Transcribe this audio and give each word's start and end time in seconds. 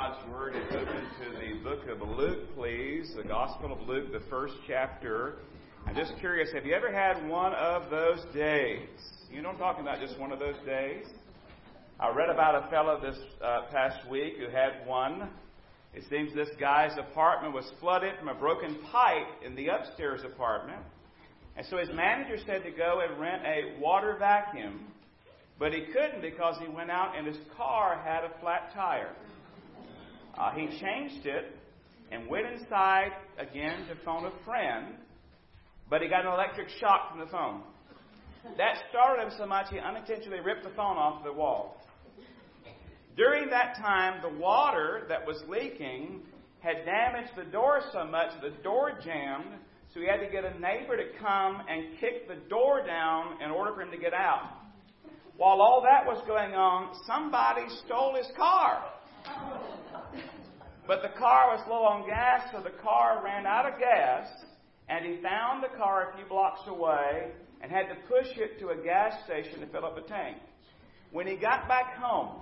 God's 0.00 0.30
Word 0.30 0.54
is 0.54 0.62
open 0.70 0.86
to 0.86 1.40
the 1.40 1.58
book 1.64 1.88
of 1.88 2.08
Luke, 2.08 2.54
please. 2.54 3.12
The 3.16 3.24
Gospel 3.24 3.72
of 3.72 3.80
Luke, 3.88 4.12
the 4.12 4.22
first 4.30 4.54
chapter. 4.64 5.38
I'm 5.86 5.96
just 5.96 6.12
curious, 6.20 6.50
have 6.54 6.64
you 6.64 6.72
ever 6.72 6.92
had 6.92 7.28
one 7.28 7.52
of 7.54 7.90
those 7.90 8.20
days? 8.32 8.86
You 9.28 9.42
know 9.42 9.48
I'm 9.48 9.58
talking 9.58 9.82
about, 9.82 9.98
just 9.98 10.16
one 10.16 10.30
of 10.30 10.38
those 10.38 10.54
days? 10.64 11.04
I 11.98 12.14
read 12.14 12.30
about 12.30 12.64
a 12.64 12.70
fellow 12.70 13.00
this 13.00 13.18
uh, 13.42 13.62
past 13.72 14.08
week 14.08 14.34
who 14.38 14.48
had 14.48 14.86
one. 14.86 15.30
It 15.92 16.04
seems 16.08 16.32
this 16.32 16.50
guy's 16.60 16.96
apartment 16.96 17.52
was 17.52 17.68
flooded 17.80 18.16
from 18.20 18.28
a 18.28 18.34
broken 18.34 18.78
pipe 18.92 19.26
in 19.44 19.56
the 19.56 19.66
upstairs 19.66 20.20
apartment. 20.24 20.80
And 21.56 21.66
so 21.68 21.76
his 21.76 21.88
manager 21.92 22.36
said 22.46 22.62
to 22.62 22.70
go 22.70 23.00
and 23.04 23.20
rent 23.20 23.42
a 23.44 23.80
water 23.80 24.14
vacuum 24.16 24.92
but 25.58 25.72
he 25.72 25.86
couldn't 25.92 26.22
because 26.22 26.56
he 26.60 26.68
went 26.68 26.90
out 26.90 27.16
and 27.18 27.26
his 27.26 27.36
car 27.56 28.00
had 28.04 28.24
a 28.24 28.30
flat 28.40 28.70
tire. 28.72 29.10
Uh, 30.36 30.52
he 30.52 30.66
changed 30.80 31.26
it 31.26 31.56
and 32.10 32.28
went 32.28 32.46
inside 32.46 33.12
again 33.38 33.86
to 33.88 33.94
phone 34.04 34.24
a 34.24 34.44
friend, 34.44 34.94
but 35.90 36.02
he 36.02 36.08
got 36.08 36.26
an 36.26 36.32
electric 36.32 36.68
shock 36.80 37.10
from 37.10 37.20
the 37.20 37.26
phone. 37.26 37.62
That 38.56 38.76
startled 38.88 39.26
him 39.26 39.38
so 39.38 39.46
much 39.46 39.66
he 39.70 39.78
unintentionally 39.78 40.40
ripped 40.40 40.64
the 40.64 40.70
phone 40.70 40.96
off 40.96 41.24
the 41.24 41.32
wall. 41.32 41.82
During 43.16 43.50
that 43.50 43.76
time, 43.76 44.22
the 44.22 44.38
water 44.38 45.04
that 45.08 45.26
was 45.26 45.42
leaking 45.48 46.20
had 46.60 46.84
damaged 46.84 47.32
the 47.36 47.50
door 47.50 47.80
so 47.92 48.04
much 48.04 48.30
the 48.40 48.50
door 48.62 48.92
jammed, 49.04 49.58
so 49.92 50.00
he 50.00 50.06
had 50.06 50.24
to 50.24 50.30
get 50.30 50.44
a 50.44 50.58
neighbor 50.60 50.96
to 50.96 51.18
come 51.18 51.62
and 51.68 51.98
kick 51.98 52.28
the 52.28 52.36
door 52.48 52.86
down 52.86 53.42
in 53.42 53.50
order 53.50 53.74
for 53.74 53.82
him 53.82 53.90
to 53.90 53.98
get 53.98 54.14
out. 54.14 54.58
While 55.36 55.60
all 55.60 55.82
that 55.82 56.06
was 56.06 56.22
going 56.26 56.54
on, 56.54 56.94
somebody 57.06 57.62
stole 57.84 58.14
his 58.16 58.26
car. 58.36 58.84
But 60.86 61.02
the 61.02 61.18
car 61.18 61.54
was 61.54 61.60
low 61.68 61.84
on 61.84 62.08
gas, 62.08 62.50
so 62.50 62.62
the 62.62 62.82
car 62.82 63.22
ran 63.22 63.46
out 63.46 63.70
of 63.70 63.78
gas, 63.78 64.26
and 64.88 65.04
he 65.04 65.20
found 65.22 65.62
the 65.62 65.76
car 65.76 66.10
a 66.10 66.16
few 66.16 66.24
blocks 66.26 66.62
away 66.66 67.30
and 67.60 67.70
had 67.70 67.88
to 67.88 67.96
push 68.08 68.36
it 68.38 68.58
to 68.60 68.70
a 68.70 68.76
gas 68.76 69.12
station 69.24 69.60
to 69.60 69.66
fill 69.66 69.84
up 69.84 69.98
a 69.98 70.02
tank. 70.02 70.38
When 71.12 71.26
he 71.26 71.36
got 71.36 71.68
back 71.68 71.96
home, 71.96 72.40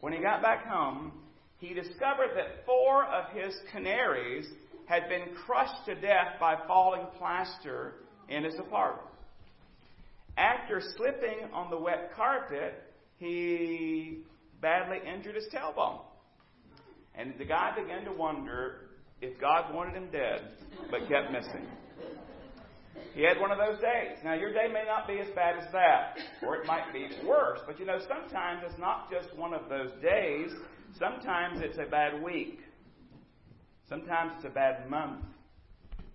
when 0.00 0.12
he 0.12 0.20
got 0.20 0.40
back 0.42 0.66
home, 0.66 1.12
he 1.58 1.74
discovered 1.74 2.30
that 2.36 2.64
four 2.64 3.04
of 3.04 3.30
his 3.32 3.54
canaries 3.72 4.46
had 4.86 5.08
been 5.08 5.34
crushed 5.34 5.84
to 5.86 5.94
death 5.94 6.38
by 6.40 6.56
falling 6.66 7.06
plaster 7.18 7.94
in 8.28 8.44
his 8.44 8.54
apartment. 8.58 9.06
After 10.36 10.80
slipping 10.96 11.52
on 11.52 11.68
the 11.68 11.76
wet 11.76 12.12
carpet, 12.16 12.82
he 13.18 14.22
badly 14.60 14.98
injured 15.06 15.34
his 15.34 15.46
tailbone. 15.54 16.00
And 17.14 17.34
the 17.38 17.44
guy 17.44 17.74
began 17.76 18.04
to 18.04 18.12
wonder 18.12 18.90
if 19.20 19.40
God 19.40 19.74
wanted 19.74 19.94
him 19.94 20.08
dead, 20.12 20.42
but 20.90 21.08
kept 21.08 21.32
missing. 21.32 21.66
He 23.14 23.22
had 23.22 23.40
one 23.40 23.50
of 23.50 23.58
those 23.58 23.80
days. 23.80 24.18
Now, 24.24 24.34
your 24.34 24.52
day 24.52 24.68
may 24.72 24.84
not 24.86 25.08
be 25.08 25.18
as 25.18 25.28
bad 25.34 25.56
as 25.58 25.72
that, 25.72 26.18
or 26.42 26.56
it 26.56 26.66
might 26.66 26.92
be 26.92 27.08
worse. 27.26 27.60
But 27.66 27.78
you 27.80 27.86
know, 27.86 27.98
sometimes 28.08 28.62
it's 28.64 28.78
not 28.78 29.10
just 29.10 29.36
one 29.36 29.54
of 29.54 29.68
those 29.68 29.90
days. 30.02 30.50
Sometimes 30.98 31.60
it's 31.60 31.78
a 31.78 31.90
bad 31.90 32.22
week. 32.22 32.60
Sometimes 33.88 34.32
it's 34.36 34.44
a 34.44 34.50
bad 34.50 34.88
month. 34.88 35.24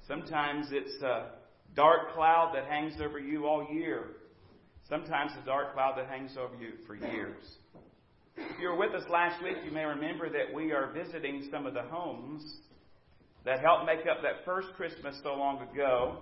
Sometimes 0.07 0.67
it's 0.71 1.01
a 1.01 1.31
dark 1.75 2.13
cloud 2.13 2.53
that 2.55 2.65
hangs 2.65 2.93
over 3.01 3.19
you 3.19 3.47
all 3.47 3.67
year. 3.71 4.17
Sometimes 4.87 5.31
a 5.41 5.45
dark 5.45 5.73
cloud 5.73 5.97
that 5.97 6.07
hangs 6.07 6.37
over 6.37 6.55
you 6.55 6.73
for 6.85 6.95
years. 6.95 7.43
If 8.35 8.59
you 8.59 8.69
were 8.69 8.77
with 8.77 8.95
us 8.95 9.07
last 9.11 9.43
week, 9.43 9.57
you 9.63 9.71
may 9.71 9.85
remember 9.85 10.27
that 10.29 10.53
we 10.53 10.71
are 10.71 10.91
visiting 10.91 11.47
some 11.51 11.67
of 11.67 11.75
the 11.75 11.83
homes 11.83 12.43
that 13.45 13.59
helped 13.59 13.85
make 13.85 14.07
up 14.07 14.23
that 14.23 14.43
first 14.43 14.69
Christmas 14.75 15.15
so 15.21 15.35
long 15.35 15.61
ago. 15.69 16.17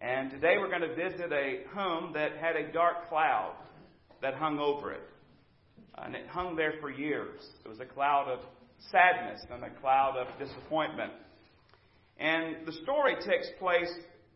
And 0.00 0.30
today 0.30 0.56
we're 0.58 0.70
going 0.70 0.88
to 0.88 0.94
visit 0.94 1.32
a 1.32 1.60
home 1.72 2.12
that 2.14 2.32
had 2.36 2.56
a 2.56 2.72
dark 2.72 3.08
cloud 3.08 3.54
that 4.22 4.34
hung 4.34 4.58
over 4.58 4.92
it. 4.92 5.02
And 5.98 6.16
it 6.16 6.26
hung 6.26 6.56
there 6.56 6.74
for 6.80 6.90
years. 6.90 7.40
It 7.64 7.68
was 7.68 7.78
a 7.78 7.84
cloud 7.84 8.28
of 8.28 8.40
sadness 8.90 9.40
and 9.52 9.62
a 9.62 9.70
cloud 9.80 10.16
of 10.16 10.26
disappointment. 10.38 11.12
And 12.18 12.66
the 12.66 12.72
story 12.72 13.14
takes 13.14 13.46
place 13.60 13.92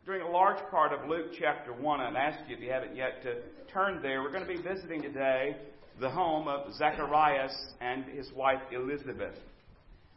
during 0.06 0.22
a 0.22 0.30
large 0.30 0.60
part 0.70 0.92
of 0.92 1.08
Luke 1.08 1.32
chapter 1.40 1.72
1. 1.72 2.00
And 2.00 2.16
I 2.16 2.20
ask 2.20 2.48
you, 2.48 2.54
if 2.54 2.62
you 2.62 2.70
haven't 2.70 2.94
yet, 2.94 3.22
to 3.22 3.36
turn 3.72 4.00
there. 4.00 4.22
We're 4.22 4.30
going 4.30 4.46
to 4.46 4.54
be 4.54 4.62
visiting 4.62 5.02
today 5.02 5.56
the 6.00 6.10
home 6.10 6.48
of 6.48 6.72
Zacharias 6.74 7.54
and 7.80 8.04
his 8.06 8.30
wife 8.32 8.60
Elizabeth. 8.72 9.34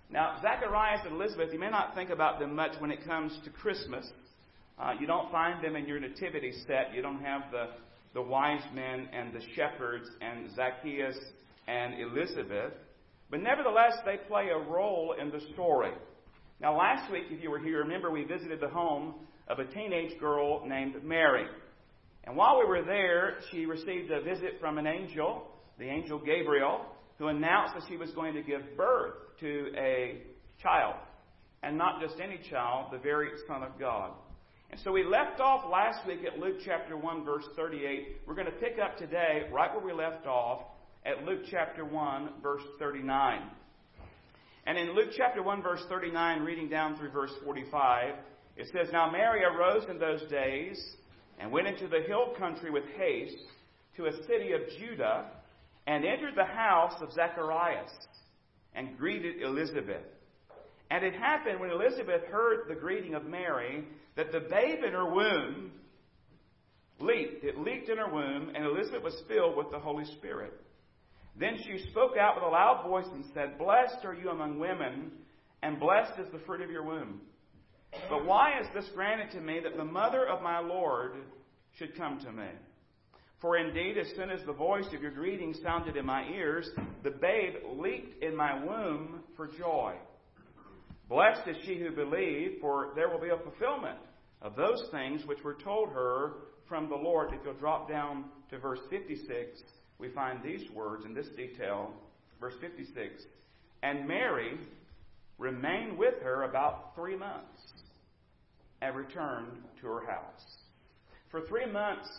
Now, 0.10 0.38
Zacharias 0.42 1.02
and 1.06 1.16
Elizabeth, 1.16 1.50
you 1.52 1.60
may 1.60 1.70
not 1.70 1.94
think 1.94 2.10
about 2.10 2.40
them 2.40 2.56
much 2.56 2.80
when 2.80 2.92
it 2.92 3.06
comes 3.06 3.38
to 3.44 3.50
Christmas. 3.50 4.08
Uh, 4.80 4.94
you 5.00 5.08
don't 5.08 5.32
find 5.32 5.64
them 5.64 5.76
in 5.76 5.86
your 5.86 6.00
nativity 6.00 6.54
set. 6.66 6.94
You 6.94 7.02
don't 7.02 7.22
have 7.22 7.44
the, 7.52 7.68
the 8.14 8.22
wise 8.22 8.64
men 8.74 9.10
and 9.12 9.34
the 9.34 9.42
shepherds 9.56 10.08
and 10.22 10.56
Zacchaeus 10.56 11.18
and 11.68 12.00
Elizabeth. 12.00 12.74
But 13.30 13.42
nevertheless, 13.42 13.94
they 14.06 14.18
play 14.28 14.50
a 14.50 14.58
role 14.58 15.16
in 15.20 15.30
the 15.30 15.42
story. 15.54 15.92
Now, 16.62 16.78
last 16.78 17.12
week, 17.12 17.26
if 17.30 17.44
you 17.44 17.52
were 17.52 17.60
here, 17.60 17.80
remember 17.80 18.10
we 18.10 18.24
visited 18.24 18.62
the 18.62 18.70
home 18.70 19.16
of 19.48 19.60
a 19.60 19.66
teenage 19.66 20.18
girl 20.20 20.66
named 20.66 21.04
Mary. 21.04 21.46
And 22.24 22.36
while 22.36 22.60
we 22.60 22.66
were 22.66 22.84
there, 22.84 23.38
she 23.52 23.66
received 23.66 24.12
a 24.12 24.22
visit 24.22 24.58
from 24.60 24.78
an 24.78 24.88
angel, 24.88 25.48
the 25.78 25.86
angel 25.86 26.20
Gabriel, 26.20 26.82
who 27.18 27.28
announced 27.28 27.76
that 27.76 27.84
she 27.88 27.98
was 27.98 28.12
going 28.12 28.34
to 28.34 28.42
give 28.42 28.62
birth 28.76 29.14
to 29.40 29.72
a 29.76 30.22
child. 30.62 30.96
And 31.64 31.78
not 31.78 32.02
just 32.02 32.16
any 32.22 32.40
child, 32.50 32.88
the 32.92 33.00
very 33.00 33.30
Son 33.48 33.64
of 33.64 33.80
God. 33.80 34.12
And 34.70 34.80
so 34.82 34.92
we 34.92 35.04
left 35.04 35.40
off 35.40 35.66
last 35.72 36.06
week 36.06 36.20
at 36.26 36.40
Luke 36.40 36.58
chapter 36.66 36.98
1, 36.98 37.24
verse 37.24 37.46
38. 37.56 38.18
We're 38.26 38.36
going 38.36 38.48
to 38.48 38.52
pick 38.52 38.78
up 38.84 38.98
today 38.98 39.44
right 39.52 39.74
where 39.74 39.84
we 39.84 39.94
left 39.94 40.28
off 40.28 40.64
at 41.06 41.24
Luke 41.24 41.42
chapter 41.50 41.86
1, 41.86 42.30
verse 42.44 42.64
39. 42.80 43.44
And 44.66 44.78
in 44.78 44.94
Luke 44.94 45.10
chapter 45.16 45.42
1, 45.42 45.64
verse 45.64 45.82
39, 45.88 46.42
reading 46.42 46.70
down 46.70 46.98
through 46.98 47.12
verse 47.12 47.32
45, 47.46 48.16
it 48.58 48.68
says, 48.74 48.90
Now 48.92 49.10
Mary 49.10 49.44
arose 49.44 49.86
in 49.90 49.98
those 49.98 50.30
days 50.30 50.78
and 51.40 51.52
went 51.52 51.68
into 51.68 51.88
the 51.88 52.02
hill 52.06 52.34
country 52.38 52.70
with 52.70 52.84
haste 52.98 53.38
to 53.96 54.08
a 54.08 54.12
city 54.28 54.52
of 54.52 54.62
Judah 54.78 55.32
and 55.88 56.06
entered 56.06 56.36
the 56.36 56.46
house 56.46 57.02
of 57.02 57.14
Zacharias 57.14 57.90
and 58.76 58.98
greeted 58.98 59.42
Elizabeth. 59.42 60.04
And 60.92 61.04
it 61.04 61.16
happened 61.16 61.60
when 61.60 61.72
Elizabeth 61.72 62.24
heard 62.30 62.68
the 62.68 62.76
greeting 62.76 63.16
of 63.16 63.26
Mary 63.26 63.86
that 64.16 64.32
the 64.32 64.42
babe 64.42 64.84
in 64.86 64.92
her 64.92 65.12
womb 65.12 65.72
leaped. 67.00 67.44
It 67.44 67.58
leaped 67.58 67.90
in 67.90 67.98
her 67.98 68.14
womb, 68.14 68.52
and 68.54 68.66
Elizabeth 68.66 69.04
was 69.04 69.22
filled 69.28 69.56
with 69.56 69.72
the 69.72 69.80
Holy 69.80 70.06
Spirit. 70.18 70.54
Then 71.40 71.58
she 71.66 71.90
spoke 71.92 72.18
out 72.18 72.36
with 72.36 72.44
a 72.44 72.48
loud 72.48 72.84
voice 72.86 73.08
and 73.14 73.24
said, 73.34 73.58
Blessed 73.58 74.04
are 74.04 74.14
you 74.14 74.30
among 74.30 74.60
women, 74.60 75.12
and 75.62 75.80
blessed 75.80 76.20
is 76.20 76.32
the 76.32 76.40
fruit 76.40 76.62
of 76.62 76.72
your 76.72 76.84
womb. 76.84 77.22
But 78.10 78.26
why 78.26 78.60
is 78.60 78.68
this 78.74 78.90
granted 78.94 79.32
to 79.32 79.42
me 79.42 79.60
that 79.64 79.78
the 79.78 79.86
mother 79.86 80.28
of 80.28 80.42
my 80.42 80.60
Lord 80.60 81.14
should 81.78 81.96
come 81.96 82.20
to 82.20 82.32
me? 82.32 82.48
For 83.40 83.58
indeed, 83.58 83.98
as 83.98 84.08
soon 84.16 84.32
as 84.32 84.44
the 84.46 84.54
voice 84.54 84.88
of 84.94 85.02
your 85.02 85.12
greeting 85.12 85.54
sounded 85.62 85.96
in 85.96 86.06
my 86.06 86.28
ears, 86.30 86.70
the 87.04 87.12
babe 87.12 87.54
leaped 87.76 88.24
in 88.24 88.36
my 88.36 88.64
womb 88.64 89.22
for 89.36 89.48
joy. 89.48 89.94
Blessed 91.08 91.48
is 91.48 91.58
she 91.66 91.78
who 91.78 91.92
believed, 91.92 92.60
for 92.60 92.90
there 92.96 93.10
will 93.10 93.20
be 93.20 93.30
a 93.30 93.38
fulfillment 93.38 94.00
of 94.42 94.56
those 94.56 94.84
things 94.92 95.26
which 95.26 95.44
were 95.44 95.54
told 95.54 95.90
her 95.90 96.34
from 96.68 96.90
the 96.90 96.96
Lord. 96.96 97.32
If 97.32 97.42
you'll 97.46 97.54
drop 97.54 97.88
down 97.88 98.26
to 98.50 98.58
verse 98.58 98.80
56, 98.90 99.62
we 100.00 100.10
find 100.10 100.44
these 100.44 100.70
words 100.72 101.06
in 101.06 101.14
this 101.14 101.28
detail. 101.38 101.92
Verse 102.40 102.56
56 102.60 103.24
And 103.84 104.08
Mary 104.08 104.58
remained 105.38 105.98
with 105.98 106.16
her 106.24 106.44
about 106.44 106.96
three 106.96 107.16
months 107.16 107.72
and 108.82 108.96
returned 108.96 109.64
to 109.82 109.88
her 109.88 110.06
house. 110.06 110.58
For 111.30 111.42
three 111.42 111.66
months 111.66 112.10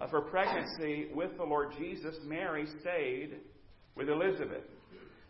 of 0.00 0.10
her 0.10 0.20
pregnancy 0.20 1.08
with 1.14 1.36
the 1.36 1.44
Lord 1.44 1.72
Jesus, 1.78 2.16
Mary 2.24 2.66
stayed 2.80 3.36
with 3.94 4.08
Elizabeth. 4.08 4.64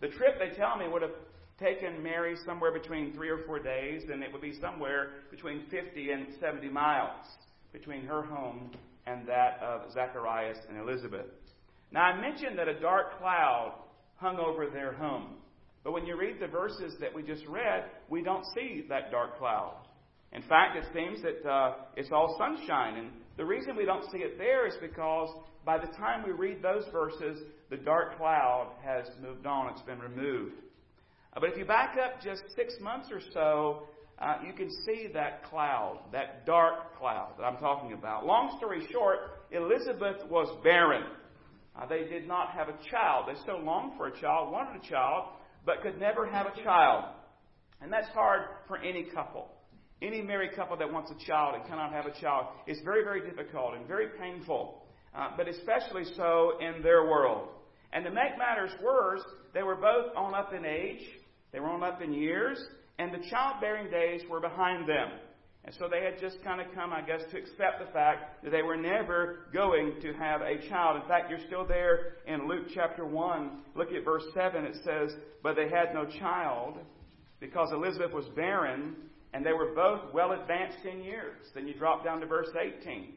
The 0.01 0.09
trip, 0.09 0.39
they 0.39 0.57
tell 0.57 0.77
me, 0.77 0.87
would 0.89 1.03
have 1.03 1.13
taken 1.59 2.03
Mary 2.03 2.37
somewhere 2.45 2.73
between 2.73 3.15
three 3.15 3.31
or 3.31 3.39
four 3.47 3.59
days, 3.59 4.03
and 4.11 4.23
it 4.23 4.33
would 4.33 4.43
be 4.43 4.59
somewhere 4.61 5.11
between 5.31 5.63
50 5.71 6.11
and 6.11 6.27
70 6.41 6.69
miles 6.69 7.27
between 7.73 8.05
her 8.05 8.23
home 8.23 8.71
and 9.07 9.27
that 9.27 9.61
of 9.63 9.93
Zacharias 9.93 10.59
and 10.69 10.79
Elizabeth. 10.79 11.27
Now, 11.93 12.03
I 12.03 12.21
mentioned 12.21 12.59
that 12.59 12.69
a 12.69 12.79
dark 12.81 13.19
cloud 13.19 13.75
hung 14.17 14.39
over 14.39 14.67
their 14.67 14.93
home. 14.93 15.37
But 15.85 15.93
when 15.93 16.05
you 16.05 16.19
read 16.19 16.41
the 16.41 16.49
verses 16.49 16.95
that 17.01 17.15
we 17.15 17.23
just 17.23 17.47
read, 17.47 17.85
we 18.09 18.23
don't 18.23 18.45
see 18.55 18.85
that 18.89 19.11
dark 19.11 19.39
cloud. 19.39 19.77
In 20.33 20.43
fact, 20.43 20.77
it 20.77 20.85
seems 20.93 21.23
that 21.23 21.49
uh, 21.49 21.75
it's 21.97 22.11
all 22.11 22.37
sunshine 22.39 22.97
and 22.97 23.11
The 23.37 23.45
reason 23.45 23.77
we 23.77 23.85
don't 23.85 24.11
see 24.11 24.19
it 24.19 24.39
there 24.39 24.67
is 24.67 24.75
because 24.81 25.29
by 25.65 25.79
the 25.79 25.89
time 25.89 26.25
we 26.25 26.33
read 26.33 26.63
those 26.63 26.85
verses, 26.91 27.43
the 27.71 27.77
dark 27.77 28.17
cloud 28.17 28.73
has 28.83 29.07
moved 29.21 29.47
on, 29.47 29.73
it's 29.73 29.83
been 29.83 29.99
removed. 29.99 30.55
Uh, 31.35 31.41
but 31.41 31.51
if 31.51 31.59
you 31.59 31.65
back 31.65 31.97
up 32.03 32.23
just 32.23 32.43
six 32.55 32.75
months 32.81 33.09
or 33.13 33.21
so, 33.35 33.89
uh, 34.19 34.37
you 34.47 34.55
can 34.55 34.71
see 34.87 35.09
that 35.13 35.45
cloud, 35.45 35.99
that 36.13 36.47
dark 36.47 36.97
cloud 36.99 37.33
that 37.37 37.45
I'm 37.45 37.59
talking 37.59 37.93
about. 37.93 38.25
Long 38.25 38.57
story 38.57 38.87
short, 38.91 39.19
Elizabeth 39.51 40.27
was 40.31 40.49
barren. 40.65 41.05
Uh, 41.79 41.87
they 41.87 42.05
did 42.05 42.27
not 42.27 42.53
have 42.53 42.69
a 42.69 42.91
child. 42.91 43.27
They 43.29 43.39
so 43.45 43.59
longed 43.59 43.93
for 43.99 44.07
a 44.07 44.21
child, 44.21 44.51
wanted 44.51 44.83
a 44.83 44.89
child, 44.89 45.27
but 45.67 45.83
could 45.83 46.01
never 46.01 46.27
have 46.27 46.47
a 46.47 46.63
child. 46.63 47.05
And 47.83 47.93
that's 47.93 48.09
hard 48.09 48.43
for 48.67 48.79
any 48.79 49.05
couple. 49.15 49.51
Any 50.03 50.21
married 50.21 50.55
couple 50.55 50.77
that 50.77 50.93
wants 50.93 51.11
a 51.11 51.27
child 51.27 51.55
and 51.55 51.67
cannot 51.67 51.93
have 51.93 52.07
a 52.07 52.21
child, 52.21 52.47
it's 52.67 52.81
very, 52.83 53.03
very 53.03 53.21
difficult 53.21 53.75
and 53.75 53.87
very 53.87 54.09
painful, 54.21 54.83
uh, 55.15 55.31
but 55.37 55.49
especially 55.49 56.05
so 56.17 56.59
in 56.61 56.83
their 56.83 57.05
world. 57.05 57.49
And 57.93 58.05
to 58.05 58.11
make 58.11 58.37
matters 58.37 58.71
worse, 58.83 59.23
they 59.55 59.63
were 59.63 59.77
both 59.77 60.15
on 60.15 60.35
up 60.35 60.53
in 60.53 60.67
age, 60.67 61.03
they 61.53 61.61
were 61.61 61.69
on 61.71 61.83
up 61.83 62.03
in 62.03 62.13
years, 62.13 62.59
and 62.99 63.13
the 63.13 63.27
childbearing 63.31 63.91
days 63.91 64.21
were 64.29 64.41
behind 64.41 64.87
them. 64.89 65.09
And 65.65 65.75
so 65.79 65.89
they 65.91 66.05
had 66.05 66.21
just 66.21 66.43
kind 66.45 66.61
of 66.61 66.69
come, 66.75 66.93
I 66.93 67.01
guess, 67.01 67.23
to 67.33 67.39
accept 67.39 67.81
the 67.85 67.93
fact 67.93 68.45
that 68.45 68.51
they 68.51 68.63
were 68.63 68.77
never 68.77 69.47
going 69.53 69.95
to 70.01 70.13
have 70.13 70.41
a 70.41 70.59
child. 70.69 71.03
In 71.03 71.09
fact, 71.09 71.29
you're 71.29 71.45
still 71.47 71.67
there 71.67 72.19
in 72.27 72.47
Luke 72.47 72.67
chapter 72.73 73.05
1. 73.05 73.51
Look 73.75 73.89
at 73.93 74.05
verse 74.05 74.23
7. 74.33 74.65
It 74.65 74.77
says, 74.85 75.17
But 75.43 75.57
they 75.57 75.69
had 75.69 75.93
no 75.93 76.05
child 76.05 76.79
because 77.41 77.73
Elizabeth 77.73 78.13
was 78.13 78.27
barren, 78.37 78.95
and 79.37 79.45
they 79.45 79.53
were 79.53 79.75
both 79.75 80.15
well 80.15 80.33
advanced 80.33 80.79
in 80.91 81.05
years. 81.05 81.37
Then 81.55 81.69
you 81.69 81.75
drop 81.75 82.03
down 82.03 82.21
to 82.21 82.27
verse 82.27 82.49
18. 82.59 83.13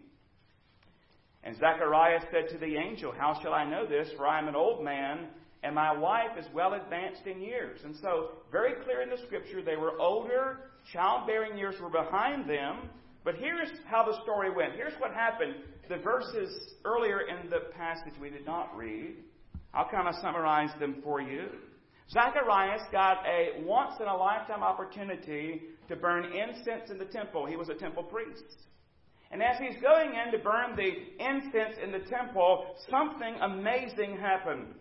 And 1.45 1.55
Zacharias 1.58 2.25
said 2.29 2.49
to 2.49 2.58
the 2.58 2.75
angel, 2.75 3.13
How 3.17 3.39
shall 3.41 3.53
I 3.53 3.63
know 3.63 3.88
this? 3.88 4.10
For 4.17 4.27
I 4.27 4.38
am 4.38 4.49
an 4.49 4.55
old 4.55 4.84
man, 4.84 5.27
and 5.63 5.73
my 5.73 5.97
wife 5.97 6.38
is 6.38 6.45
well 6.53 6.73
advanced 6.73 7.25
in 7.25 7.39
years. 7.39 7.79
And 7.86 7.95
so, 8.01 8.32
very 8.51 8.73
clear 8.84 9.01
in 9.01 9.10
the 9.10 9.25
scripture, 9.27 9.62
they 9.62 9.77
were 9.77 9.97
older, 9.97 10.71
childbearing 10.91 11.58
years 11.58 11.75
were 11.82 11.89
behind 11.89 12.49
them. 12.49 12.89
But 13.23 13.36
here's 13.36 13.69
how 13.86 14.03
the 14.03 14.21
story 14.23 14.53
went. 14.53 14.73
Here's 14.73 14.99
what 14.99 15.13
happened. 15.13 15.55
The 15.88 15.99
verses 15.99 16.73
earlier 16.84 17.21
in 17.21 17.49
the 17.49 17.71
passage 17.77 18.19
we 18.19 18.29
did 18.29 18.45
not 18.45 18.75
read. 18.75 19.15
I'll 19.73 19.89
kind 19.89 20.10
of 20.10 20.15
summarize 20.15 20.71
them 20.82 20.97
for 21.01 21.21
you. 21.21 21.47
Zacharias 22.12 22.82
got 22.91 23.24
a 23.28 23.62
once 23.63 23.93
in 24.00 24.08
a 24.08 24.15
lifetime 24.15 24.63
opportunity 24.63 25.62
to 25.88 25.95
burn 25.95 26.26
incense 26.26 26.89
in 26.89 26.98
the 26.98 27.06
temple. 27.06 27.45
He 27.45 27.56
was 27.56 27.69
a 27.69 27.76
temple 27.76 28.04
priest. 28.04 28.43
And 29.32 29.43
as 29.43 29.58
he's 29.60 29.80
going 29.80 30.13
in 30.15 30.32
to 30.32 30.39
burn 30.39 30.76
the 30.76 30.91
incense 31.24 31.76
in 31.84 31.91
the 31.91 32.00
temple, 32.10 32.76
something 32.89 33.36
amazing 33.41 34.17
happened. 34.17 34.74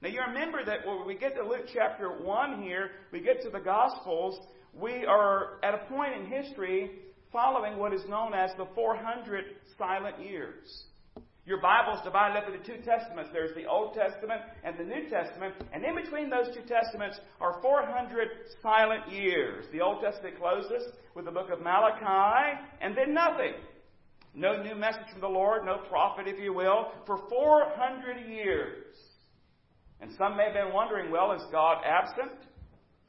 Now 0.00 0.08
you 0.08 0.20
remember 0.26 0.64
that 0.64 0.86
when 0.86 1.06
we 1.06 1.14
get 1.14 1.34
to 1.36 1.42
Luke 1.42 1.66
chapter 1.74 2.22
1 2.22 2.62
here, 2.62 2.90
we 3.12 3.20
get 3.20 3.42
to 3.42 3.50
the 3.50 3.60
Gospels, 3.60 4.46
we 4.72 5.04
are 5.04 5.58
at 5.62 5.74
a 5.74 5.78
point 5.88 6.14
in 6.14 6.26
history 6.26 6.90
following 7.32 7.76
what 7.76 7.92
is 7.92 8.02
known 8.08 8.32
as 8.32 8.50
the 8.56 8.66
400 8.74 9.44
silent 9.76 10.20
years. 10.20 10.84
Your 11.46 11.60
Bible's 11.60 12.02
divided 12.02 12.36
up 12.36 12.48
into 12.48 12.58
two 12.58 12.82
testaments. 12.82 13.30
There's 13.32 13.54
the 13.54 13.66
Old 13.66 13.94
Testament 13.94 14.42
and 14.64 14.76
the 14.76 14.82
New 14.82 15.08
Testament, 15.08 15.54
and 15.72 15.84
in 15.84 15.94
between 15.94 16.28
those 16.28 16.52
two 16.52 16.62
testaments 16.62 17.20
are 17.40 17.62
400 17.62 18.28
silent 18.60 19.08
years. 19.12 19.64
The 19.70 19.80
Old 19.80 20.02
Testament 20.02 20.38
closes 20.38 20.90
with 21.14 21.24
the 21.24 21.30
book 21.30 21.50
of 21.50 21.60
Malachi, 21.60 22.58
and 22.80 22.96
then 22.96 23.14
nothing. 23.14 23.54
No 24.34 24.60
new 24.60 24.74
message 24.74 25.08
from 25.12 25.20
the 25.20 25.28
Lord, 25.28 25.64
no 25.64 25.78
prophet, 25.88 26.26
if 26.26 26.38
you 26.40 26.52
will, 26.52 26.90
for 27.06 27.18
400 27.28 28.26
years. 28.28 28.96
And 30.00 30.10
some 30.18 30.36
may 30.36 30.44
have 30.44 30.54
been 30.54 30.74
wondering, 30.74 31.12
well, 31.12 31.32
is 31.32 31.42
God 31.52 31.78
absent? 31.86 32.32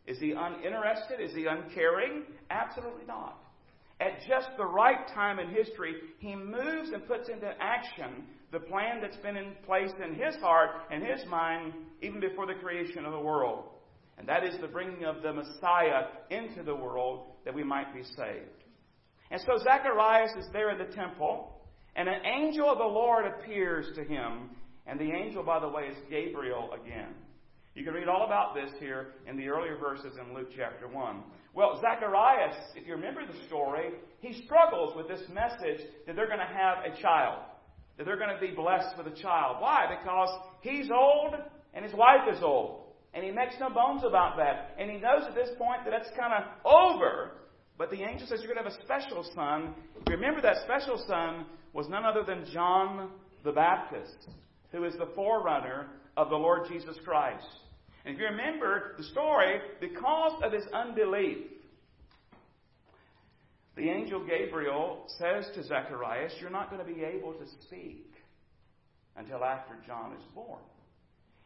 Is 0.06 0.20
he 0.20 0.32
uninterested? 0.32 1.20
Is 1.20 1.34
he 1.34 1.48
uncaring? 1.48 2.24
Absolutely 2.50 3.06
not. 3.08 3.42
At 4.00 4.20
just 4.28 4.50
the 4.58 4.66
right 4.66 5.08
time 5.14 5.40
in 5.40 5.50
history, 5.50 5.96
he 6.20 6.36
moves 6.36 6.90
and 6.94 7.08
puts 7.08 7.30
into 7.30 7.52
action 7.60 8.26
the 8.52 8.60
plan 8.60 9.02
that's 9.02 9.18
been 9.18 9.36
in 9.36 9.54
place 9.66 9.92
in 10.04 10.14
his 10.14 10.36
heart 10.42 10.70
and 10.92 11.04
his 11.04 11.26
mind 11.28 11.74
even 12.02 12.20
before 12.20 12.46
the 12.46 12.54
creation 12.54 13.06
of 13.06 13.12
the 13.12 13.20
world. 13.20 13.66
And 14.18 14.28
that 14.28 14.44
is 14.44 14.56
the 14.62 14.68
bringing 14.68 15.04
of 15.04 15.22
the 15.22 15.34
Messiah 15.34 16.06
into 16.30 16.64
the 16.64 16.76
world 16.76 17.28
that 17.46 17.54
we 17.54 17.64
might 17.64 17.94
be 17.94 18.04
saved. 18.04 18.64
And 19.30 19.42
so 19.42 19.58
Zacharias 19.64 20.32
is 20.40 20.46
there 20.54 20.72
in 20.72 20.78
the 20.78 20.96
temple, 20.96 21.62
and 21.96 22.08
an 22.08 22.26
angel 22.26 22.70
of 22.70 22.78
the 22.78 22.84
Lord 22.84 23.26
appears 23.26 23.88
to 23.96 24.04
him. 24.04 24.52
And 24.86 25.00
the 25.00 25.12
angel, 25.12 25.44
by 25.44 25.60
the 25.60 25.68
way, 25.68 25.84
is 25.84 25.98
Gabriel 26.10 26.70
again. 26.74 27.14
You 27.76 27.84
can 27.84 27.94
read 27.94 28.08
all 28.08 28.26
about 28.26 28.56
this 28.56 28.72
here 28.80 29.16
in 29.28 29.36
the 29.36 29.50
earlier 29.50 29.78
verses 29.78 30.14
in 30.18 30.34
Luke 30.34 30.50
chapter 30.56 30.88
1. 30.88 31.24
Well, 31.58 31.82
Zacharias, 31.82 32.56
if 32.76 32.86
you 32.86 32.94
remember 32.94 33.26
the 33.26 33.48
story, 33.48 33.90
he 34.20 34.44
struggles 34.46 34.96
with 34.96 35.08
this 35.08 35.28
message 35.34 35.82
that 36.06 36.16
they're 36.16 36.28
going 36.28 36.38
to 36.38 36.46
have 36.46 36.86
a 36.86 37.02
child, 37.02 37.42
that 37.98 38.06
they're 38.06 38.20
going 38.20 38.36
to 38.36 38.40
be 38.40 38.54
blessed 38.54 38.96
with 38.96 39.08
a 39.08 39.20
child. 39.20 39.56
Why? 39.60 39.98
Because 40.00 40.30
he's 40.62 40.92
old 40.92 41.34
and 41.74 41.84
his 41.84 41.96
wife 41.96 42.32
is 42.32 42.44
old. 42.44 42.84
And 43.16 43.26
he 43.26 43.32
makes 43.32 43.56
no 43.60 43.72
bones 43.72 44.04
about 44.08 44.38
that. 44.38 44.76
And 44.78 44.92
he 44.92 44.98
knows 44.98 45.24
at 45.28 45.34
this 45.34 45.50
point 45.58 45.84
that 45.86 45.96
it's 45.96 46.10
kind 46.16 46.32
of 46.32 46.44
over. 46.64 47.32
But 47.76 47.90
the 47.90 48.04
angel 48.04 48.28
says 48.28 48.42
you're 48.44 48.54
going 48.54 48.64
to 48.64 48.70
have 48.70 48.80
a 48.80 48.84
special 48.84 49.26
son. 49.34 49.74
Remember 50.08 50.44
that 50.44 50.58
special 50.64 51.04
son 51.08 51.48
was 51.74 51.90
none 51.90 52.06
other 52.06 52.22
than 52.22 52.46
John 52.54 53.10
the 53.44 53.52
Baptist, 53.52 54.30
who 54.72 54.84
is 54.84 54.94
the 55.00 55.10
forerunner 55.16 55.88
of 56.18 56.30
the 56.30 56.36
Lord 56.36 56.68
Jesus 56.70 56.98
Christ. 57.04 57.48
And 58.08 58.16
if 58.16 58.22
you 58.22 58.28
remember 58.28 58.94
the 58.98 59.04
story, 59.04 59.60
because 59.82 60.42
of 60.42 60.54
his 60.54 60.64
unbelief, 60.74 61.40
the 63.76 63.90
angel 63.90 64.26
Gabriel 64.26 65.04
says 65.20 65.46
to 65.56 65.64
Zacharias, 65.64 66.32
You're 66.40 66.50
not 66.50 66.72
going 66.72 66.88
to 66.88 66.90
be 66.90 67.04
able 67.04 67.34
to 67.34 67.46
speak 67.66 68.14
until 69.18 69.44
after 69.44 69.74
John 69.86 70.14
is 70.14 70.24
born. 70.34 70.62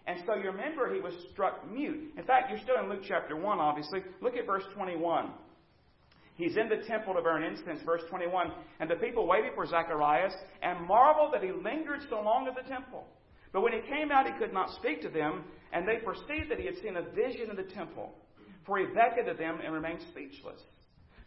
And 0.06 0.20
so 0.28 0.36
you 0.36 0.52
remember 0.52 0.94
he 0.94 1.02
was 1.02 1.16
struck 1.34 1.68
mute. 1.68 2.14
In 2.16 2.26
fact, 2.26 2.52
you're 2.52 2.60
still 2.60 2.78
in 2.80 2.90
Luke 2.90 3.06
chapter 3.08 3.36
1, 3.36 3.60
obviously. 3.60 4.02
Look 4.22 4.36
at 4.36 4.46
verse 4.46 4.64
21. 4.76 5.32
He's 6.36 6.58
in 6.58 6.70
the 6.70 6.86
temple 6.88 7.16
to 7.16 7.24
burn 7.24 7.42
incense, 7.42 7.82
verse 7.84 8.04
21. 8.08 8.52
And 8.80 8.88
the 8.88 8.98
people 8.98 9.26
waited 9.26 9.54
for 9.56 9.66
Zacharias 9.66 10.34
and 10.62 10.88
marveled 10.88 11.34
that 11.34 11.42
he 11.42 11.52
lingered 11.52 12.02
so 12.08 12.22
long 12.22 12.48
at 12.48 12.54
the 12.54 12.70
temple. 12.70 13.08
But 13.52 13.62
when 13.62 13.74
he 13.74 13.82
came 13.82 14.12
out, 14.12 14.28
he 14.28 14.40
could 14.40 14.54
not 14.54 14.74
speak 14.76 15.02
to 15.02 15.10
them, 15.10 15.44
and 15.74 15.88
they 15.88 15.98
perceived 15.98 16.50
that 16.50 16.60
he 16.60 16.66
had 16.66 16.78
seen 16.78 16.96
a 16.96 17.02
vision 17.02 17.50
in 17.50 17.56
the 17.56 17.72
temple. 17.72 18.14
For 18.66 18.78
he 18.78 18.86
beckoned 18.86 19.28
to 19.28 19.34
them 19.34 19.60
and 19.64 19.74
remained 19.74 20.02
speechless. 20.12 20.62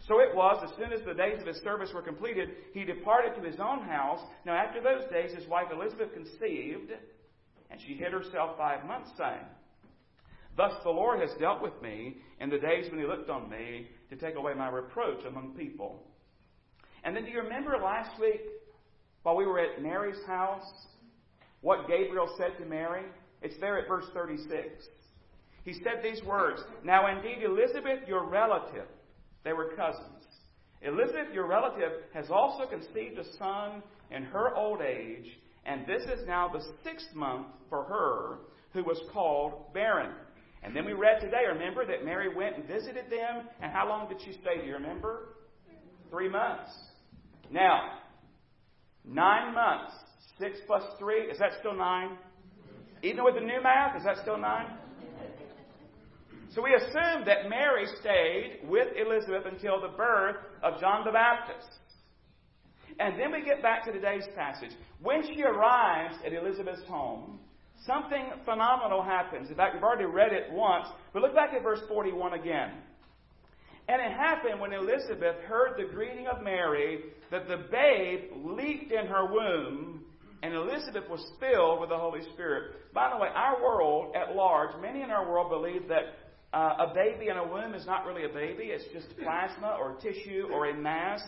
So 0.07 0.21
it 0.21 0.35
was, 0.35 0.63
as 0.63 0.77
soon 0.77 0.93
as 0.93 1.05
the 1.05 1.15
days 1.15 1.41
of 1.41 1.47
his 1.47 1.63
service 1.63 1.91
were 1.95 2.03
completed, 2.03 2.51
he 2.73 2.85
departed 2.85 3.35
to 3.35 3.49
his 3.49 3.59
own 3.59 3.81
house. 3.81 4.21
Now, 4.45 4.55
after 4.55 4.81
those 4.83 5.11
days, 5.11 5.35
his 5.35 5.49
wife 5.49 5.69
Elizabeth 5.73 6.13
conceived, 6.13 6.93
and 7.71 7.81
she 7.81 7.95
hid 7.95 8.13
herself 8.13 8.57
five 8.59 8.85
months, 8.85 9.11
saying, 9.17 9.45
Thus 10.57 10.73
the 10.85 10.91
Lord 10.91 11.21
has 11.21 11.31
dealt 11.41 11.63
with 11.63 11.81
me 11.83 12.19
in 12.39 12.51
the 12.51 12.59
days 12.59 12.91
when 12.91 13.01
he 13.01 13.07
looked 13.07 13.31
on 13.31 13.51
me 13.51 13.89
to 14.11 14.17
take 14.17 14.37
away 14.37 14.53
my 14.55 14.69
reproach 14.69 15.25
among 15.27 15.55
people. 15.57 16.03
And 17.03 17.17
then 17.17 17.25
do 17.25 17.31
you 17.31 17.41
remember 17.41 17.77
last 17.83 18.21
week 18.21 18.41
while 19.23 19.37
we 19.37 19.47
were 19.47 19.59
at 19.59 19.83
Mary's 19.83 20.23
house, 20.27 20.65
what 21.65 21.89
Gabriel 21.89 22.29
said 22.37 22.59
to 22.59 22.67
Mary? 22.67 23.07
It's 23.41 23.57
there 23.59 23.79
at 23.79 23.89
verse 23.89 24.05
36. 24.13 24.87
He 25.65 25.73
said 25.73 26.03
these 26.03 26.23
words 26.23 26.61
Now, 26.85 27.11
indeed, 27.11 27.43
Elizabeth, 27.43 28.07
your 28.07 28.29
relative, 28.29 28.87
they 29.45 29.55
were 29.55 29.73
cousins. 29.75 30.27
Elizabeth, 30.83 31.33
your 31.33 31.49
relative, 31.49 31.93
has 32.13 32.27
also 32.31 32.67
conceived 32.67 33.19
a 33.19 33.37
son 33.39 33.83
in 34.11 34.25
her 34.25 34.55
old 34.55 34.83
age, 34.83 35.25
and 35.65 35.87
this 35.87 36.03
is 36.03 36.27
now 36.27 36.49
the 36.49 36.63
sixth 36.85 37.15
month 37.15 37.47
for 37.71 37.85
her 37.85 38.41
who 38.75 38.85
was 38.85 39.01
called 39.11 39.73
barren. 39.73 40.13
And 40.63 40.77
then 40.77 40.85
we 40.85 40.93
read 40.93 41.23
today, 41.23 41.45
remember, 41.49 41.87
that 41.87 42.05
Mary 42.05 42.35
went 42.35 42.57
and 42.57 42.67
visited 42.67 43.07
them. 43.11 43.49
And 43.63 43.73
how 43.73 43.89
long 43.89 44.09
did 44.11 44.21
she 44.21 44.33
stay? 44.33 44.61
Do 44.61 44.67
you 44.67 44.75
remember? 44.75 45.37
Three 46.11 46.29
months. 46.29 46.71
Now, 47.51 48.01
nine 49.05 49.55
months 49.55 49.95
Six 50.45 50.59
plus 50.67 50.83
three, 50.99 51.23
is 51.23 51.39
that 51.39 51.53
still 51.61 51.75
nine? 51.75 52.19
Even 53.03 53.25
with 53.25 53.35
the 53.35 53.41
new 53.41 53.63
math, 53.63 53.97
is 53.97 54.05
that 54.05 54.19
still 54.21 54.37
nine? 54.37 54.77
So 56.55 56.63
we 56.63 56.75
assume 56.75 57.25
that 57.25 57.49
Mary 57.49 57.87
stayed 57.99 58.69
with 58.69 58.89
Elizabeth 58.95 59.45
until 59.51 59.81
the 59.81 59.97
birth 59.97 60.37
of 60.63 60.79
John 60.81 61.03
the 61.07 61.13
Baptist. 61.13 61.79
And 63.01 63.19
then 63.19 63.33
we 63.33 63.43
get 63.43 63.63
back 63.63 63.87
to 63.87 63.93
today's 63.93 64.25
passage. 64.37 64.73
When 65.01 65.23
she 65.23 65.43
arrives 65.43 66.17
at 66.27 66.35
Elizabeth's 66.35 66.85
home, 66.87 67.41
something 67.87 68.27
phenomenal 68.45 69.03
happens. 69.03 69.49
In 69.49 69.57
fact, 69.57 69.77
we've 69.77 69.83
already 69.83 70.05
read 70.05 70.35
it 70.35 70.53
once, 70.53 70.89
but 71.15 71.23
look 71.23 71.35
back 71.35 71.55
at 71.55 71.63
verse 71.63 71.81
41 71.89 72.35
again. 72.35 72.71
And 73.89 74.03
it 74.03 74.13
happened 74.13 74.61
when 74.61 74.75
Elizabeth 74.75 75.37
heard 75.47 75.79
the 75.79 75.91
greeting 75.91 76.27
of 76.27 76.43
Mary 76.43 77.05
that 77.31 77.49
the 77.49 77.65
babe 77.71 78.31
leaped 78.45 78.93
in 78.93 79.07
her 79.07 79.25
womb 79.25 80.04
and 80.45 80.53
Elizabeth 80.53 81.09
was 81.09 81.25
filled 81.41 81.81
with 81.81 81.89
the 81.89 81.97
Holy 81.97 82.21
Spirit. 82.35 82.93
By 82.93 83.09
the 83.09 83.17
way, 83.17 83.29
our 83.35 83.63
world 83.63 84.15
at 84.15 84.37
large, 84.37 84.79
many 84.83 85.01
in 85.01 85.11
our 85.11 85.27
world 85.27 85.49
believe 85.49 85.89
that 85.89 86.03
uh, 86.53 86.91
a 86.91 86.95
baby 86.95 87.29
in 87.29 87.39
a 87.39 87.49
womb 87.49 87.75
is 87.75 87.87
not 87.87 88.05
really 88.05 88.25
a 88.25 88.29
baby, 88.29 88.65
it's 88.65 88.85
just 88.93 89.07
plasma 89.23 89.79
or 89.81 89.97
tissue 90.03 90.49
or 90.53 90.69
a 90.69 90.75
mass. 90.75 91.23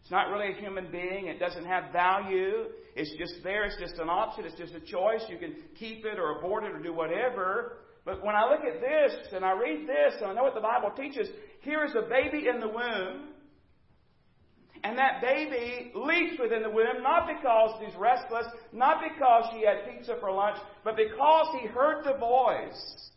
It's 0.00 0.12
not 0.12 0.30
really 0.30 0.52
a 0.52 0.60
human 0.60 0.92
being. 0.92 1.26
It 1.26 1.40
doesn't 1.40 1.64
have 1.64 1.92
value. 1.92 2.66
It's 2.94 3.12
just 3.18 3.42
there. 3.42 3.64
It's 3.64 3.80
just 3.80 4.00
an 4.00 4.08
option. 4.08 4.44
It's 4.44 4.58
just 4.58 4.74
a 4.74 4.80
choice. 4.80 5.22
You 5.28 5.38
can 5.38 5.54
keep 5.76 6.04
it 6.04 6.18
or 6.18 6.38
abort 6.38 6.62
it 6.62 6.70
or 6.70 6.80
do 6.80 6.92
whatever. 6.92 7.78
But 8.04 8.24
when 8.24 8.34
I 8.36 8.48
look 8.48 8.60
at 8.60 8.80
this 8.80 9.26
and 9.32 9.44
I 9.44 9.52
read 9.52 9.88
this 9.88 10.14
and 10.20 10.30
I 10.30 10.34
know 10.34 10.42
what 10.42 10.54
the 10.54 10.60
Bible 10.60 10.90
teaches, 10.96 11.28
here 11.60 11.84
is 11.84 11.92
a 11.96 12.08
baby 12.08 12.46
in 12.48 12.60
the 12.60 12.68
womb. 12.68 13.31
And 14.84 14.98
that 14.98 15.20
baby 15.20 15.92
leaps 15.94 16.40
within 16.40 16.62
the 16.62 16.70
womb, 16.70 17.02
not 17.02 17.28
because 17.28 17.80
he's 17.84 17.96
restless, 17.96 18.46
not 18.72 18.98
because 19.02 19.44
she 19.52 19.64
had 19.64 19.88
pizza 19.88 20.16
for 20.20 20.32
lunch, 20.32 20.58
but 20.84 20.96
because 20.96 21.46
he 21.60 21.68
heard 21.68 22.04
the 22.04 22.18
voice 22.18 23.10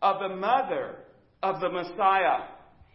of 0.00 0.18
the 0.20 0.34
mother 0.34 0.96
of 1.42 1.60
the 1.60 1.68
Messiah. 1.68 2.48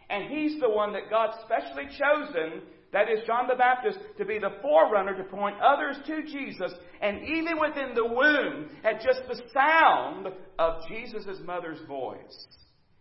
And 0.10 0.30
he's 0.30 0.60
the 0.60 0.70
one 0.70 0.94
that 0.94 1.10
God 1.10 1.32
specially 1.46 1.86
chosen 1.98 2.64
that 2.94 3.10
is 3.10 3.20
John 3.28 3.48
the 3.48 3.56
Baptist, 3.56 4.00
to 4.18 4.26
be 4.26 4.40
the 4.40 4.56
forerunner 4.62 5.16
to 5.18 5.24
point 5.26 5.58
others 5.62 5.98
to 6.08 6.24
Jesus. 6.24 6.72
And 7.02 7.22
even 7.24 7.60
within 7.60 7.94
the 7.94 8.06
womb, 8.06 8.70
at 8.84 9.02
just 9.02 9.22
the 9.28 9.42
sound 9.54 10.28
of 10.58 10.88
Jesus' 10.88 11.40
mother's 11.46 11.86
voice, 11.88 12.48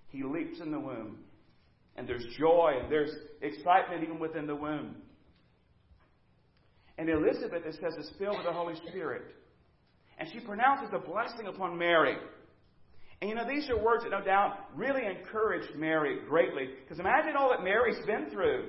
he 0.08 0.22
leaps 0.24 0.60
in 0.60 0.72
the 0.72 0.80
womb. 0.80 1.18
And 1.96 2.06
there's 2.06 2.26
joy 2.38 2.74
and 2.82 2.90
there's 2.90 3.14
excitement 3.40 4.02
even 4.02 4.18
within 4.18 4.46
the 4.46 4.56
womb. 4.56 4.96
And 6.98 7.08
Elizabeth, 7.10 7.62
it 7.66 7.74
says, 7.80 7.94
is 7.98 8.10
filled 8.18 8.38
with 8.38 8.46
the 8.46 8.52
Holy 8.52 8.74
Spirit. 8.88 9.22
And 10.18 10.28
she 10.32 10.40
pronounces 10.40 10.88
a 10.94 10.98
blessing 10.98 11.46
upon 11.46 11.76
Mary. 11.76 12.16
And 13.20 13.30
you 13.30 13.36
know, 13.36 13.46
these 13.46 13.68
are 13.70 13.78
words 13.78 14.04
that 14.04 14.10
no 14.10 14.22
doubt 14.22 14.58
really 14.74 15.02
encouraged 15.04 15.76
Mary 15.76 16.18
greatly. 16.28 16.68
Because 16.82 16.98
imagine 16.98 17.34
all 17.36 17.50
that 17.50 17.62
Mary's 17.62 18.04
been 18.06 18.30
through. 18.30 18.68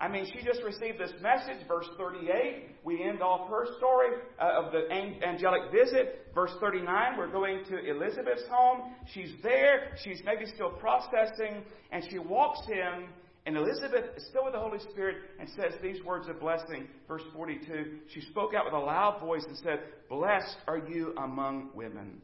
I 0.00 0.06
mean, 0.06 0.26
she 0.26 0.44
just 0.44 0.62
received 0.62 0.98
this 0.98 1.12
message, 1.20 1.66
verse 1.66 1.86
38. 1.98 2.76
We 2.84 3.02
end 3.02 3.20
off 3.20 3.50
her 3.50 3.66
story 3.78 4.10
uh, 4.40 4.62
of 4.62 4.72
the 4.72 4.88
angelic 4.92 5.72
visit. 5.72 6.26
Verse 6.34 6.52
39, 6.60 7.18
we're 7.18 7.32
going 7.32 7.64
to 7.64 7.90
Elizabeth's 7.90 8.44
home. 8.48 8.94
She's 9.12 9.32
there. 9.42 9.96
She's 10.04 10.22
maybe 10.24 10.46
still 10.54 10.70
processing. 10.70 11.64
And 11.90 12.04
she 12.08 12.20
walks 12.20 12.60
in, 12.70 13.08
and 13.48 13.56
Elizabeth 13.56 14.04
is 14.14 14.26
still 14.26 14.44
with 14.44 14.52
the 14.52 14.60
Holy 14.60 14.78
Spirit 14.92 15.16
and 15.40 15.48
says 15.56 15.72
these 15.82 16.04
words 16.04 16.28
of 16.28 16.38
blessing. 16.38 16.86
Verse 17.08 17.22
42, 17.34 18.00
she 18.12 18.20
spoke 18.20 18.52
out 18.52 18.66
with 18.66 18.74
a 18.74 18.78
loud 18.78 19.20
voice 19.20 19.42
and 19.48 19.56
said, 19.56 19.80
Blessed 20.10 20.58
are 20.66 20.76
you 20.76 21.14
among 21.16 21.70
women, 21.74 22.20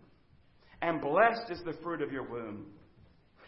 and 0.83 1.01
blessed 1.01 1.51
is 1.51 1.63
the 1.65 1.79
fruit 1.83 2.03
of 2.03 2.13
your 2.13 2.25
womb. 2.25 2.67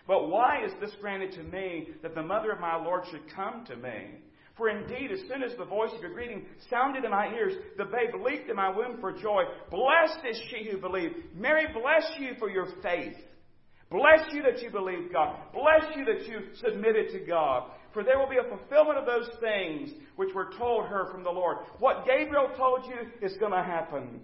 But 0.09 0.31
why 0.31 0.65
is 0.65 0.73
this 0.81 0.93
granted 1.03 1.33
to 1.33 1.43
me 1.43 1.89
that 2.03 2.15
the 2.15 2.23
mother 2.23 2.51
of 2.51 2.61
my 2.61 2.83
Lord 2.83 3.03
should 3.11 3.31
come 3.35 3.67
to 3.67 3.77
me? 3.77 4.23
For 4.57 4.71
indeed, 4.71 5.13
as 5.13 5.21
soon 5.29 5.43
as 5.43 5.55
the 5.59 5.67
voice 5.67 5.91
of 5.95 6.01
your 6.01 6.15
greeting 6.15 6.47
sounded 6.71 7.05
in 7.05 7.11
my 7.11 7.27
ears, 7.27 7.53
the 7.77 7.85
babe 7.85 8.19
leaped 8.25 8.49
in 8.49 8.57
my 8.57 8.75
womb 8.75 9.03
for 9.03 9.13
joy. 9.13 9.43
Blessed 9.71 10.25
is 10.27 10.41
she 10.49 10.71
who 10.71 10.79
believed. 10.79 11.15
Mary, 11.35 11.67
bless 11.75 12.11
you 12.19 12.37
for 12.39 12.49
your 12.49 12.69
faith. 12.83 13.17
Bless 13.91 14.33
you 14.33 14.43
that 14.43 14.63
you 14.63 14.71
believe 14.71 15.13
God. 15.13 15.37
Bless 15.53 15.97
you 15.97 16.05
that 16.07 16.27
you 16.27 16.41
submitted 16.61 17.13
to 17.13 17.21
God. 17.27 17.71
For 17.93 18.03
there 18.03 18.19
will 18.19 18.29
be 18.29 18.37
a 18.37 18.49
fulfillment 18.49 18.99
of 18.99 19.07
those 19.07 19.29
things 19.41 19.91
which 20.17 20.35
were 20.35 20.51
told 20.59 20.87
her 20.87 21.11
from 21.13 21.23
the 21.23 21.31
Lord. 21.31 21.59
What 21.79 22.05
Gabriel 22.05 22.51
told 22.57 22.85
you 22.87 23.27
is 23.27 23.37
going 23.39 23.53
to 23.53 23.63
happen. 23.63 24.21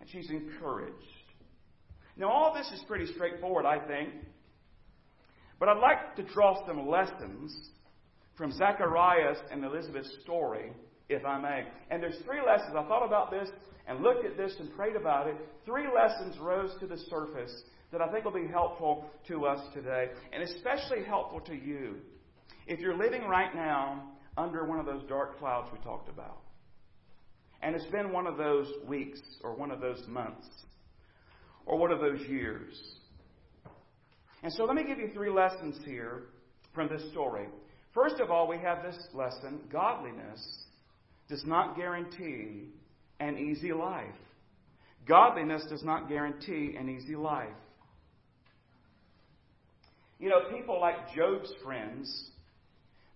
And 0.00 0.10
she's 0.10 0.30
encouraged. 0.30 0.96
Now, 2.16 2.30
all 2.30 2.54
this 2.54 2.70
is 2.72 2.82
pretty 2.88 3.06
straightforward, 3.12 3.66
I 3.66 3.78
think. 3.86 4.10
But 5.60 5.68
I'd 5.68 5.78
like 5.78 6.16
to 6.16 6.22
draw 6.24 6.66
some 6.66 6.88
lessons 6.88 7.56
from 8.36 8.50
Zacharias 8.50 9.38
and 9.50 9.64
Elizabeth's 9.64 10.12
story, 10.24 10.72
if 11.08 11.24
I 11.24 11.38
may. 11.40 11.64
And 11.90 12.02
there's 12.02 12.18
three 12.24 12.40
lessons. 12.44 12.74
I 12.76 12.82
thought 12.88 13.06
about 13.06 13.30
this 13.30 13.48
and 13.86 14.02
looked 14.02 14.24
at 14.24 14.36
this 14.36 14.54
and 14.58 14.74
prayed 14.74 14.96
about 14.96 15.28
it. 15.28 15.36
Three 15.64 15.86
lessons 15.94 16.36
rose 16.40 16.72
to 16.80 16.86
the 16.86 16.98
surface 17.08 17.62
that 17.92 18.00
I 18.00 18.10
think 18.10 18.24
will 18.24 18.32
be 18.32 18.48
helpful 18.48 19.04
to 19.28 19.46
us 19.46 19.60
today, 19.74 20.08
and 20.32 20.42
especially 20.42 21.04
helpful 21.06 21.40
to 21.40 21.54
you 21.54 21.96
if 22.66 22.80
you're 22.80 22.96
living 22.96 23.22
right 23.22 23.54
now 23.54 24.12
under 24.36 24.64
one 24.64 24.78
of 24.78 24.86
those 24.86 25.02
dark 25.08 25.38
clouds 25.38 25.68
we 25.72 25.78
talked 25.80 26.08
about. 26.08 26.38
And 27.62 27.76
it's 27.76 27.86
been 27.86 28.12
one 28.12 28.26
of 28.26 28.36
those 28.36 28.66
weeks, 28.86 29.20
or 29.44 29.54
one 29.54 29.70
of 29.70 29.80
those 29.80 30.02
months, 30.08 30.46
or 31.66 31.78
one 31.78 31.92
of 31.92 32.00
those 32.00 32.20
years. 32.28 32.74
And 34.42 34.52
so 34.52 34.64
let 34.64 34.74
me 34.74 34.84
give 34.84 34.98
you 34.98 35.10
three 35.14 35.30
lessons 35.30 35.78
here 35.84 36.24
from 36.74 36.88
this 36.88 37.08
story. 37.12 37.46
First 37.94 38.20
of 38.20 38.30
all, 38.30 38.48
we 38.48 38.58
have 38.58 38.82
this 38.82 38.98
lesson 39.12 39.60
godliness 39.70 40.40
does 41.28 41.44
not 41.44 41.76
guarantee 41.76 42.70
an 43.20 43.38
easy 43.38 43.72
life. 43.72 44.08
Godliness 45.06 45.64
does 45.68 45.84
not 45.84 46.08
guarantee 46.08 46.74
an 46.78 46.88
easy 46.88 47.14
life. 47.14 47.48
You 50.22 50.28
know, 50.28 50.56
people 50.56 50.80
like 50.80 51.12
Job's 51.16 51.52
friends, 51.64 52.30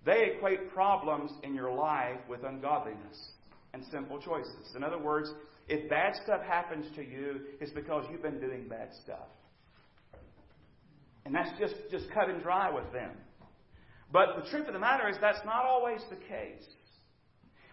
they 0.05 0.33
equate 0.35 0.73
problems 0.75 1.31
in 1.45 1.55
your 1.55 1.73
life 1.73 2.19
with 2.29 2.43
ungodliness 2.43 3.29
and 3.73 3.85
simple 3.93 4.21
choices. 4.21 4.75
In 4.75 4.83
other 4.83 4.99
words, 4.99 5.31
if 5.69 5.89
bad 5.89 6.17
stuff 6.25 6.43
happens 6.43 6.85
to 6.97 7.03
you, 7.03 7.43
it's 7.61 7.71
because 7.71 8.07
you've 8.11 8.25
been 8.25 8.41
doing 8.41 8.67
bad 8.69 8.89
stuff. 9.05 9.29
And 11.25 11.33
that's 11.33 11.57
just, 11.61 11.77
just 11.93 12.11
cut 12.11 12.29
and 12.29 12.43
dry 12.43 12.75
with 12.75 12.93
them. 12.93 13.13
But 14.13 14.43
the 14.43 14.51
truth 14.51 14.67
of 14.67 14.73
the 14.73 14.81
matter 14.81 15.09
is 15.09 15.17
that's 15.21 15.45
not 15.47 15.65
always 15.65 16.01
the 16.11 16.17
case. 16.17 16.67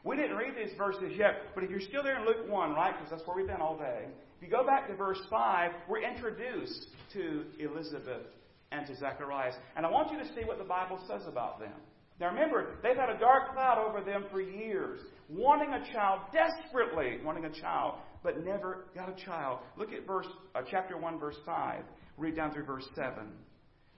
We 0.04 0.16
didn't 0.16 0.38
read 0.38 0.54
these 0.56 0.78
verses 0.78 1.14
yet, 1.18 1.56
but 1.56 1.64
if 1.64 1.72
you're 1.72 1.82
still 1.82 2.04
there 2.04 2.20
in 2.20 2.28
Luke 2.28 2.48
1, 2.48 2.74
right, 2.76 2.94
because 2.94 3.10
that's 3.10 3.28
where 3.28 3.36
we've 3.36 3.48
been 3.48 3.62
all 3.62 3.80
day, 3.80 4.06
if 4.38 4.44
you 4.44 4.56
go 4.56 4.64
back 4.64 4.88
to 4.90 4.96
verse 4.96 5.22
5, 5.28 5.72
we're 5.90 6.04
introduced 6.04 6.90
to 7.14 7.46
Elizabeth 7.58 8.28
and 8.74 8.88
to 8.88 8.96
Zacharias. 8.96 9.56
And 9.76 9.86
I 9.86 9.90
want 9.90 10.12
you 10.12 10.18
to 10.18 10.26
see 10.34 10.46
what 10.46 10.58
the 10.58 10.64
Bible 10.64 11.00
says 11.08 11.22
about 11.28 11.60
them. 11.60 11.74
Now 12.20 12.30
remember, 12.30 12.76
they've 12.84 12.96
had 12.96 13.10
a 13.10 13.20
dark 13.20 13.54
cloud 13.54 13.78
over 13.78 14.04
them 14.04 14.26
for 14.32 14.42
years, 14.42 15.02
wanting 15.30 15.74
a 15.74 15.92
child, 15.92 16.22
desperately 16.32 17.18
wanting 17.24 17.46
a 17.46 17.52
child, 17.52 17.96
but 18.24 18.44
never 18.46 18.86
got 18.96 19.10
a 19.10 19.26
child. 19.26 19.60
Look 19.78 19.92
at 19.94 20.06
verse 20.06 20.28
uh, 20.56 20.62
chapter 20.70 20.98
1, 20.98 21.20
verse 21.20 21.38
5. 21.46 21.84
Read 22.18 22.36
down 22.36 22.54
through 22.54 22.66
verse 22.66 22.88
7. 22.96 23.14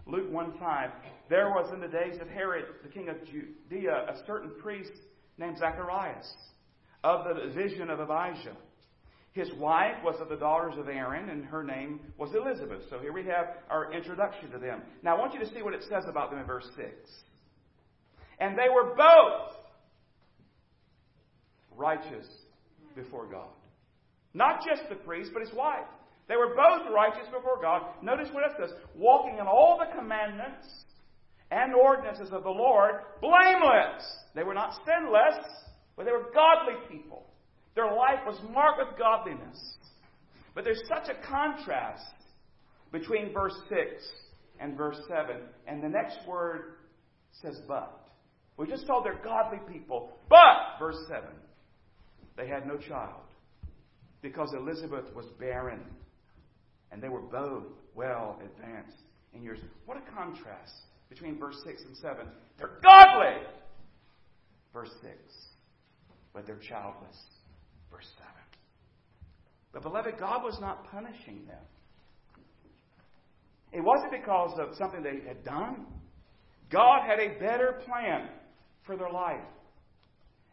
Luke 0.07 0.31
1 0.31 0.53
5. 0.59 0.89
There 1.29 1.49
was 1.49 1.71
in 1.73 1.81
the 1.81 1.87
days 1.87 2.21
of 2.21 2.29
Herod, 2.29 2.65
the 2.83 2.89
king 2.89 3.09
of 3.09 3.17
Judea, 3.25 4.05
a 4.09 4.25
certain 4.25 4.51
priest 4.61 4.91
named 5.37 5.57
Zacharias 5.57 6.31
of 7.03 7.25
the 7.25 7.41
division 7.41 7.89
of 7.89 7.99
Abijah. 7.99 8.55
His 9.35 9.51
wife 9.55 9.97
was 10.01 10.15
of 10.21 10.29
the 10.29 10.37
daughters 10.37 10.75
of 10.77 10.87
Aaron, 10.87 11.27
and 11.27 11.43
her 11.43 11.61
name 11.61 11.99
was 12.17 12.29
Elizabeth. 12.33 12.83
So 12.89 12.99
here 12.99 13.11
we 13.11 13.25
have 13.25 13.57
our 13.69 13.91
introduction 13.91 14.49
to 14.51 14.57
them. 14.57 14.81
Now 15.03 15.17
I 15.17 15.19
want 15.19 15.33
you 15.33 15.41
to 15.41 15.53
see 15.53 15.61
what 15.61 15.73
it 15.73 15.83
says 15.89 16.05
about 16.07 16.31
them 16.31 16.39
in 16.39 16.45
verse 16.45 16.67
6. 16.77 16.87
And 18.39 18.57
they 18.57 18.69
were 18.73 18.95
both 18.95 19.57
righteous 21.75 22.25
before 22.95 23.25
God. 23.25 23.51
Not 24.33 24.61
just 24.65 24.87
the 24.87 24.95
priest, 24.95 25.31
but 25.33 25.41
his 25.41 25.53
wife. 25.53 25.83
They 26.29 26.37
were 26.37 26.55
both 26.55 26.89
righteous 26.93 27.27
before 27.27 27.61
God. 27.61 27.81
Notice 28.01 28.29
what 28.31 28.45
it 28.45 28.53
says 28.57 28.71
walking 28.95 29.37
in 29.37 29.47
all 29.47 29.77
the 29.77 29.93
commandments 29.99 30.65
and 31.51 31.75
ordinances 31.75 32.31
of 32.31 32.43
the 32.43 32.49
Lord, 32.49 33.01
blameless. 33.19 34.01
They 34.33 34.43
were 34.43 34.53
not 34.53 34.79
sinless, 34.85 35.45
but 35.97 36.05
they 36.05 36.13
were 36.13 36.31
godly 36.33 36.75
people. 36.89 37.25
Their 37.75 37.87
life 37.87 38.19
was 38.25 38.39
marked 38.51 38.79
with 38.79 38.97
godliness. 38.97 39.75
But 40.53 40.63
there's 40.63 40.81
such 40.87 41.09
a 41.09 41.27
contrast 41.27 42.13
between 42.91 43.33
verse 43.33 43.55
6 43.69 43.79
and 44.59 44.77
verse 44.77 44.97
7. 45.07 45.41
And 45.67 45.83
the 45.83 45.89
next 45.89 46.17
word 46.27 46.75
says, 47.41 47.59
but. 47.67 48.01
We 48.57 48.67
just 48.67 48.87
told 48.87 49.03
they're 49.03 49.19
godly 49.21 49.59
people. 49.71 50.17
But, 50.29 50.79
verse 50.79 50.97
7, 51.09 51.23
they 52.37 52.47
had 52.47 52.65
no 52.65 52.77
child 52.77 53.21
because 54.21 54.53
Elizabeth 54.57 55.13
was 55.13 55.25
barren 55.39 55.81
and 56.91 57.01
they 57.01 57.09
were 57.09 57.21
both 57.21 57.65
well 57.93 58.39
advanced 58.39 58.97
in 59.33 59.43
years. 59.43 59.59
What 59.85 59.97
a 59.97 60.11
contrast 60.15 60.73
between 61.09 61.37
verse 61.37 61.57
6 61.65 61.83
and 61.83 61.97
7. 61.97 62.25
They're 62.57 62.79
godly! 62.81 63.43
Verse 64.73 64.91
6. 65.01 65.13
But 66.33 66.45
they're 66.45 66.59
childless. 66.59 67.17
Verse 67.95 68.11
7. 68.17 68.31
But, 69.71 69.83
beloved, 69.83 70.17
God 70.19 70.43
was 70.43 70.57
not 70.59 70.89
punishing 70.91 71.45
them. 71.47 71.63
It 73.71 73.81
wasn't 73.81 74.11
because 74.11 74.57
of 74.59 74.75
something 74.77 75.01
they 75.01 75.25
had 75.25 75.43
done. 75.43 75.85
God 76.69 77.01
had 77.07 77.19
a 77.19 77.39
better 77.39 77.81
plan 77.85 78.29
for 78.85 78.97
their 78.97 79.09
life. 79.09 79.43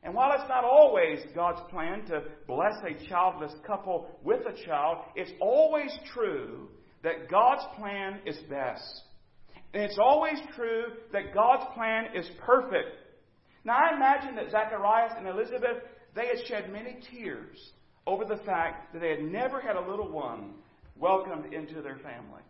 And 0.05 0.15
while 0.15 0.33
it's 0.35 0.49
not 0.49 0.65
always 0.65 1.21
God's 1.35 1.61
plan 1.71 2.05
to 2.07 2.23
bless 2.47 2.75
a 2.85 3.09
childless 3.09 3.53
couple 3.67 4.09
with 4.23 4.41
a 4.47 4.67
child, 4.67 4.99
it's 5.15 5.33
always 5.41 5.91
true 6.13 6.69
that 7.03 7.29
God's 7.29 7.63
plan 7.77 8.21
is 8.27 8.37
best. 8.49 9.03
And 9.75 9.83
it's 9.83 9.99
always 10.01 10.39
true 10.57 10.85
that 11.13 11.35
God's 11.35 11.65
plan 11.75 12.07
is 12.15 12.29
perfect. 12.45 12.97
Now, 13.65 13.77
I 13.77 13.95
imagine 13.95 14.35
that 14.37 14.51
Zacharias 14.51 15.13
and 15.17 15.29
Elizabeth, 15.29 15.83
they 16.15 16.27
had 16.27 16.47
shed 16.47 16.73
many 16.73 16.97
tears 17.11 17.73
over 18.07 18.25
the 18.25 18.39
fact 18.45 18.93
that 18.93 19.01
they 19.01 19.11
had 19.11 19.23
never 19.23 19.61
had 19.61 19.77
a 19.77 19.91
little 19.91 20.11
one 20.11 20.55
welcomed 20.97 21.53
into 21.53 21.83
their 21.83 21.97
family. 21.97 22.43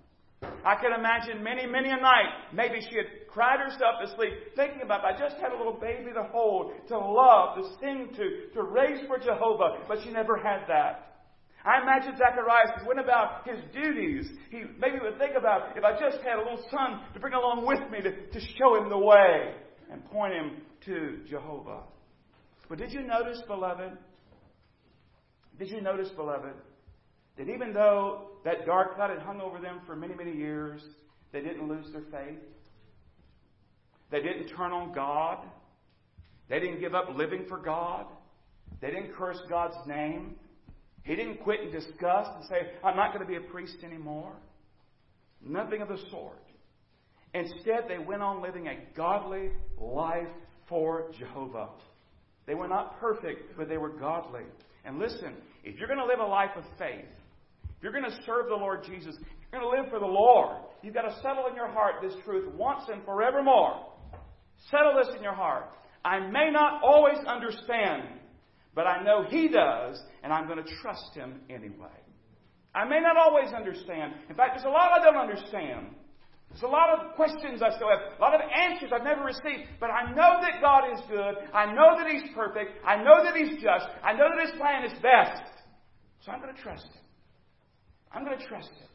I 0.65 0.75
can 0.75 0.93
imagine 0.93 1.43
many, 1.43 1.67
many 1.67 1.91
a 1.91 1.97
night, 1.97 2.53
maybe 2.53 2.81
she 2.81 2.97
had 2.97 3.29
cried 3.29 3.61
herself 3.61 4.03
to 4.03 4.15
sleep, 4.17 4.33
thinking 4.57 4.83
about, 4.83 5.05
I 5.05 5.17
just 5.17 5.37
had 5.37 5.53
a 5.53 5.57
little 5.57 5.75
baby 5.75 6.13
to 6.13 6.25
hold, 6.33 6.73
to 6.89 6.99
love, 6.99 7.57
to 7.57 7.65
sing 7.81 8.09
to, 8.17 8.53
to 8.55 8.63
raise 8.63 9.07
for 9.07 9.19
Jehovah, 9.19 9.79
but 9.87 9.99
she 10.03 10.11
never 10.11 10.37
had 10.37 10.67
that. 10.69 11.13
I 11.65 11.81
imagine 11.81 12.17
Zacharias 12.19 12.85
went 12.87 12.99
about 12.99 13.47
his 13.49 13.59
duties. 13.73 14.29
He 14.51 14.65
maybe 14.81 14.99
would 15.01 15.19
think 15.19 15.37
about 15.37 15.77
if 15.77 15.85
I 15.85 15.93
just 15.93 16.23
had 16.25 16.39
a 16.39 16.43
little 16.43 16.65
son 16.73 17.01
to 17.15 17.21
bring 17.21 17.35
along 17.35 17.65
with 17.65 17.89
me 17.91 18.01
to, 18.03 18.11
to 18.11 18.41
show 18.59 18.75
him 18.83 18.89
the 18.89 18.99
way 18.99 19.55
and 19.91 20.05
point 20.11 20.35
him 20.35 20.63
to 20.87 21.21
Jehovah. 21.29 21.83
But 22.69 22.79
did 22.79 22.93
you 22.93 23.03
notice, 23.03 23.43
beloved? 23.47 23.93
Did 25.59 25.71
you 25.71 25.81
notice, 25.81 26.09
beloved, 26.11 26.55
that 27.37 27.49
even 27.49 27.73
though 27.73 28.31
that 28.45 28.67
dark 28.67 28.97
cloud 28.97 29.11
had 29.11 29.21
hung 29.21 29.41
over 29.41 29.59
them 29.59 29.81
for 29.87 29.95
many, 29.95 30.15
many 30.15 30.33
years, 30.33 30.83
they 31.33 31.41
didn't 31.41 31.69
lose 31.69 31.87
their 31.93 32.03
faith? 32.11 32.39
They 34.11 34.21
didn't 34.21 34.49
turn 34.49 34.73
on 34.73 34.93
God. 34.93 35.39
They 36.49 36.61
didn't 36.61 36.81
give 36.81 36.95
up 36.95 37.09
living 37.15 37.47
for 37.49 37.59
God. 37.59 38.07
They 38.81 38.89
didn't 38.89 39.15
curse 39.15 39.39
God's 39.49 39.77
name. 39.87 40.37
He 41.05 41.17
didn't 41.17 41.39
quit 41.39 41.61
in 41.61 41.73
disgust 41.73 42.31
and 42.37 42.45
say, 42.49 42.73
I'm 42.85 42.97
not 42.97 43.13
going 43.13 43.25
to 43.25 43.29
be 43.29 43.37
a 43.37 43.51
priest 43.51 43.77
anymore. 43.85 44.35
Nothing 45.45 45.83
of 45.83 45.89
the 45.89 45.99
sort. 46.11 46.39
Instead, 47.35 47.85
they 47.89 47.99
went 47.99 48.23
on 48.23 48.43
living 48.43 48.69
a 48.69 48.77
godly 48.95 49.51
life 49.79 50.29
for 50.69 51.11
Jehovah. 51.19 51.71
They 52.47 52.55
were 52.55 52.69
not 52.69 52.99
perfect, 53.01 53.57
but 53.57 53.69
they 53.69 53.79
were 53.79 53.91
godly. 53.91 54.43
And 54.85 54.99
listen, 54.99 55.35
if 55.65 55.79
you're 55.79 55.89
going 55.89 56.01
to 56.01 56.07
live 56.07 56.19
a 56.19 56.25
life 56.25 56.51
of 56.57 56.65
faith, 56.79 57.07
if 57.65 57.83
you're 57.83 57.93
going 57.93 58.05
to 58.05 58.19
serve 58.27 58.49
the 58.49 58.55
Lord 58.55 58.85
Jesus, 58.85 59.15
if 59.17 59.53
you're 59.53 59.61
going 59.61 59.75
to 59.77 59.83
live 59.83 59.91
for 59.91 60.01
the 60.01 60.07
Lord, 60.07 60.57
you've 60.83 60.95
got 60.95 61.03
to 61.03 61.15
settle 61.23 61.47
in 61.49 61.55
your 61.55 61.69
heart 61.69 61.97
this 62.03 62.15
truth 62.25 62.53
once 62.55 62.85
and 62.93 63.05
forevermore. 63.05 63.87
Settle 64.71 64.95
this 64.97 65.15
in 65.17 65.23
your 65.23 65.35
heart. 65.35 65.69
I 66.05 66.19
may 66.19 66.51
not 66.51 66.83
always 66.83 67.19
understand, 67.27 68.03
but 68.75 68.87
I 68.87 69.03
know 69.03 69.25
He 69.29 69.49
does, 69.49 70.01
and 70.23 70.33
I'm 70.33 70.47
going 70.47 70.63
to 70.63 70.71
trust 70.83 71.15
Him 71.15 71.41
anyway. 71.49 71.89
I 72.75 72.85
may 72.85 73.01
not 73.01 73.17
always 73.17 73.53
understand. 73.53 74.15
In 74.29 74.35
fact, 74.35 74.53
there's 74.55 74.67
a 74.67 74.69
lot 74.69 74.91
I 74.93 75.05
don't 75.05 75.17
understand. 75.17 75.89
There's 76.53 76.65
a 76.65 76.67
lot 76.69 76.93
of 76.93 77.17
questions 77.17 77.63
I 77.63 77.75
still 77.77 77.89
have, 77.89 78.13
a 78.19 78.21
lot 78.21 78.35
of 78.35 78.43
answers 78.45 78.93
I've 78.93 79.05
never 79.05 79.25
received, 79.25 79.73
but 79.81 79.89
I 79.89 80.13
know 80.13 80.37
that 80.45 80.61
God 80.61 80.85
is 80.93 81.01
good. 81.09 81.49
I 81.55 81.73
know 81.73 81.97
that 81.97 82.07
He's 82.07 82.29
perfect. 82.35 82.73
I 82.85 82.97
know 82.97 83.25
that 83.25 83.35
He's 83.35 83.57
just. 83.63 83.87
I 84.05 84.13
know 84.13 84.29
that 84.29 84.47
His 84.47 84.61
plan 84.61 84.85
is 84.85 84.93
best. 85.01 85.49
So 86.21 86.31
I'm 86.31 86.43
going 86.43 86.55
to 86.55 86.61
trust 86.61 86.85
Him. 86.85 87.03
I'm 88.13 88.25
going 88.25 88.39
to 88.39 88.47
trust 88.47 88.69
Him. 88.69 88.89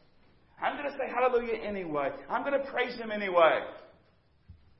I'm 0.62 0.76
going 0.78 0.90
to 0.90 0.96
say 0.96 1.10
hallelujah 1.12 1.58
anyway. 1.62 2.10
I'm 2.30 2.44
going 2.44 2.62
to 2.62 2.70
praise 2.70 2.96
Him 2.96 3.10
anyway. 3.10 3.66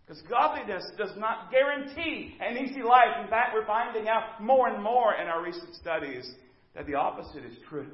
Because 0.06 0.22
godliness 0.30 0.84
does 0.96 1.12
not 1.18 1.50
guarantee 1.50 2.36
an 2.40 2.56
easy 2.56 2.82
life. 2.82 3.18
In 3.22 3.28
fact, 3.28 3.50
we're 3.54 3.66
finding 3.66 4.08
out 4.08 4.40
more 4.40 4.68
and 4.68 4.82
more 4.82 5.14
in 5.20 5.26
our 5.26 5.42
recent 5.42 5.74
studies 5.74 6.30
that 6.76 6.86
the 6.86 6.94
opposite 6.94 7.44
is 7.44 7.58
true. 7.68 7.90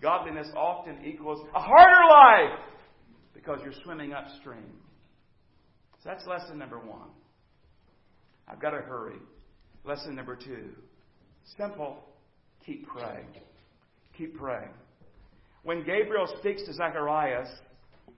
Godliness 0.00 0.48
often 0.56 1.04
equals 1.04 1.46
a 1.54 1.60
harder 1.60 2.08
life 2.10 2.58
because 3.44 3.60
you're 3.62 3.74
swimming 3.84 4.12
upstream. 4.12 4.72
So 6.02 6.10
that's 6.10 6.26
lesson 6.26 6.58
number 6.58 6.78
one. 6.78 7.08
I've 8.48 8.60
got 8.60 8.70
to 8.70 8.78
hurry. 8.78 9.16
Lesson 9.84 10.14
number 10.14 10.36
two 10.36 10.70
simple 11.58 11.98
keep 12.64 12.86
praying. 12.88 13.26
Keep 14.16 14.38
praying. 14.38 14.70
When 15.62 15.84
Gabriel 15.84 16.26
speaks 16.38 16.62
to 16.64 16.72
Zacharias, 16.72 17.48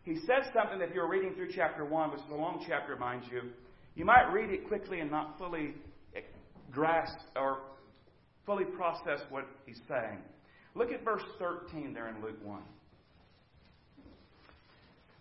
he 0.03 0.17
says 0.21 0.53
something 0.55 0.79
that 0.79 0.95
you're 0.95 1.09
reading 1.09 1.35
through 1.35 1.49
chapter 1.55 1.85
1, 1.85 2.11
which 2.11 2.21
is 2.21 2.31
a 2.31 2.35
long 2.35 2.65
chapter, 2.67 2.97
mind 2.97 3.23
you, 3.31 3.51
you 3.97 4.05
might 4.05 4.31
read 4.33 4.51
it 4.51 4.69
quickly 4.69 5.01
and 5.01 5.11
not 5.11 5.39
fully 5.39 5.75
grasp 6.71 7.17
or 7.35 7.59
fully 8.45 8.65
process 8.65 9.21
what 9.31 9.47
he's 9.65 9.81
saying. 9.89 10.19
Look 10.75 10.93
at 10.93 11.05
verse 11.05 11.23
13 11.39 11.95
there 11.95 12.09
in 12.09 12.23
Luke 12.23 12.39
1. 12.45 12.63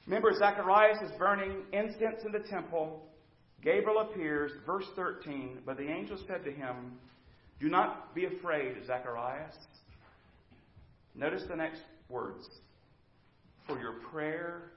Remember, 0.05 0.31
Zacharias 0.37 0.99
is 1.01 1.11
burning 1.17 1.63
incense 1.73 2.23
in 2.25 2.31
the 2.31 2.47
temple. 2.47 3.03
Gabriel 3.63 4.01
appears, 4.01 4.51
verse 4.65 4.85
13, 4.95 5.59
but 5.65 5.77
the 5.77 5.87
angel 5.87 6.17
said 6.27 6.43
to 6.43 6.51
him, 6.51 6.99
Do 7.59 7.69
not 7.69 8.13
be 8.13 8.25
afraid, 8.25 8.75
Zacharias. 8.85 9.55
Notice 11.15 11.43
the 11.49 11.55
next 11.55 11.81
words. 12.09 12.47
For 13.67 13.79
your 13.79 13.93
prayer 14.11 14.73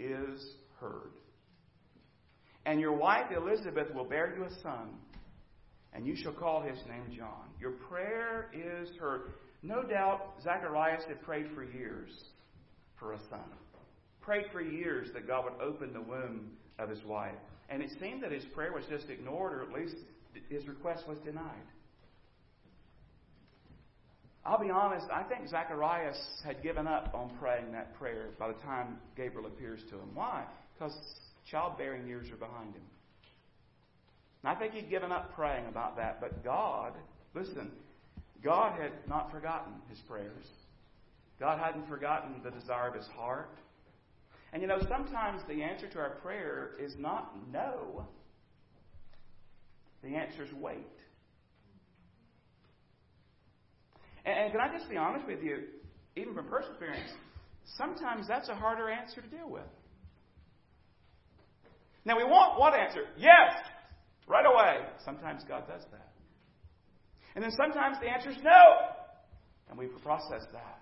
is 0.00 0.54
heard. 0.80 1.12
And 2.66 2.80
your 2.80 2.92
wife 2.92 3.26
Elizabeth 3.34 3.94
will 3.94 4.04
bear 4.04 4.34
you 4.36 4.44
a 4.44 4.62
son, 4.62 4.90
and 5.92 6.06
you 6.06 6.16
shall 6.16 6.32
call 6.32 6.60
his 6.60 6.78
name 6.88 7.16
John. 7.16 7.48
Your 7.60 7.72
prayer 7.88 8.50
is 8.52 8.88
heard. 8.98 9.32
No 9.62 9.82
doubt 9.82 10.34
Zacharias 10.42 11.04
had 11.06 11.22
prayed 11.22 11.46
for 11.54 11.62
years 11.62 12.10
for 12.98 13.12
a 13.12 13.18
son. 13.30 13.40
Prayed 14.20 14.46
for 14.52 14.60
years 14.60 15.08
that 15.14 15.26
God 15.26 15.44
would 15.44 15.60
open 15.60 15.92
the 15.92 16.00
womb 16.00 16.50
of 16.78 16.88
his 16.88 17.02
wife. 17.04 17.34
And 17.68 17.82
it 17.82 17.90
seemed 18.00 18.22
that 18.22 18.32
his 18.32 18.44
prayer 18.54 18.72
was 18.72 18.84
just 18.88 19.08
ignored, 19.10 19.52
or 19.52 19.62
at 19.62 19.72
least 19.72 19.96
his 20.48 20.66
request 20.66 21.06
was 21.08 21.18
denied. 21.18 21.44
I'll 24.44 24.60
be 24.60 24.70
honest, 24.70 25.06
I 25.12 25.24
think 25.24 25.48
Zacharias 25.48 26.18
had 26.44 26.62
given 26.62 26.86
up 26.86 27.12
on 27.14 27.30
praying 27.38 27.72
that 27.72 27.94
prayer 27.98 28.28
by 28.38 28.48
the 28.48 28.58
time 28.62 28.98
Gabriel 29.16 29.46
appears 29.46 29.80
to 29.90 29.96
him. 29.96 30.14
Why? 30.14 30.44
Because 30.74 30.96
childbearing 31.50 32.06
years 32.06 32.30
are 32.30 32.36
behind 32.36 32.74
him. 32.74 32.82
And 34.42 34.56
I 34.56 34.58
think 34.58 34.72
he'd 34.72 34.88
given 34.88 35.12
up 35.12 35.34
praying 35.34 35.66
about 35.66 35.96
that. 35.96 36.20
But 36.20 36.42
God, 36.44 36.92
listen, 37.34 37.70
God 38.42 38.80
had 38.80 38.92
not 39.06 39.30
forgotten 39.30 39.74
his 39.90 39.98
prayers. 40.08 40.46
God 41.38 41.58
hadn't 41.58 41.86
forgotten 41.88 42.40
the 42.42 42.50
desire 42.50 42.88
of 42.88 42.94
his 42.94 43.06
heart. 43.08 43.50
And 44.52 44.62
you 44.62 44.68
know, 44.68 44.78
sometimes 44.88 45.42
the 45.48 45.62
answer 45.62 45.88
to 45.88 45.98
our 45.98 46.10
prayer 46.22 46.72
is 46.80 46.94
not 46.98 47.34
no, 47.52 48.06
the 50.02 50.14
answer 50.14 50.44
is 50.44 50.52
wait. 50.52 50.86
And, 54.24 54.52
can 54.52 54.60
I 54.60 54.76
just 54.76 54.88
be 54.90 54.96
honest 54.96 55.26
with 55.26 55.42
you, 55.42 55.64
even 56.16 56.34
from 56.34 56.46
personal 56.46 56.72
experience, 56.72 57.10
sometimes 57.76 58.26
that's 58.28 58.48
a 58.48 58.54
harder 58.54 58.90
answer 58.90 59.20
to 59.20 59.28
deal 59.28 59.48
with. 59.48 59.62
Now, 62.04 62.16
we 62.16 62.24
want 62.24 62.58
what 62.58 62.74
answer? 62.74 63.02
Yes, 63.16 63.52
right 64.26 64.44
away. 64.46 64.86
Sometimes 65.04 65.42
God 65.46 65.64
does 65.66 65.82
that. 65.90 66.12
And 67.34 67.44
then 67.44 67.52
sometimes 67.56 67.96
the 68.00 68.08
answer 68.08 68.30
is 68.30 68.36
no. 68.42 68.62
And 69.68 69.78
we 69.78 69.86
process 70.02 70.42
that. 70.52 70.80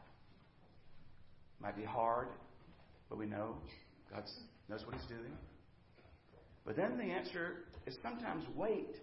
Might 1.60 1.76
be 1.76 1.84
hard, 1.84 2.28
but 3.08 3.18
we 3.18 3.26
know 3.26 3.56
God 4.12 4.24
knows 4.68 4.84
what 4.86 4.94
He's 4.94 5.06
doing. 5.06 5.32
But 6.64 6.76
then 6.76 6.98
the 6.98 7.04
answer 7.04 7.64
is 7.86 7.96
sometimes 8.02 8.44
wait. 8.54 8.96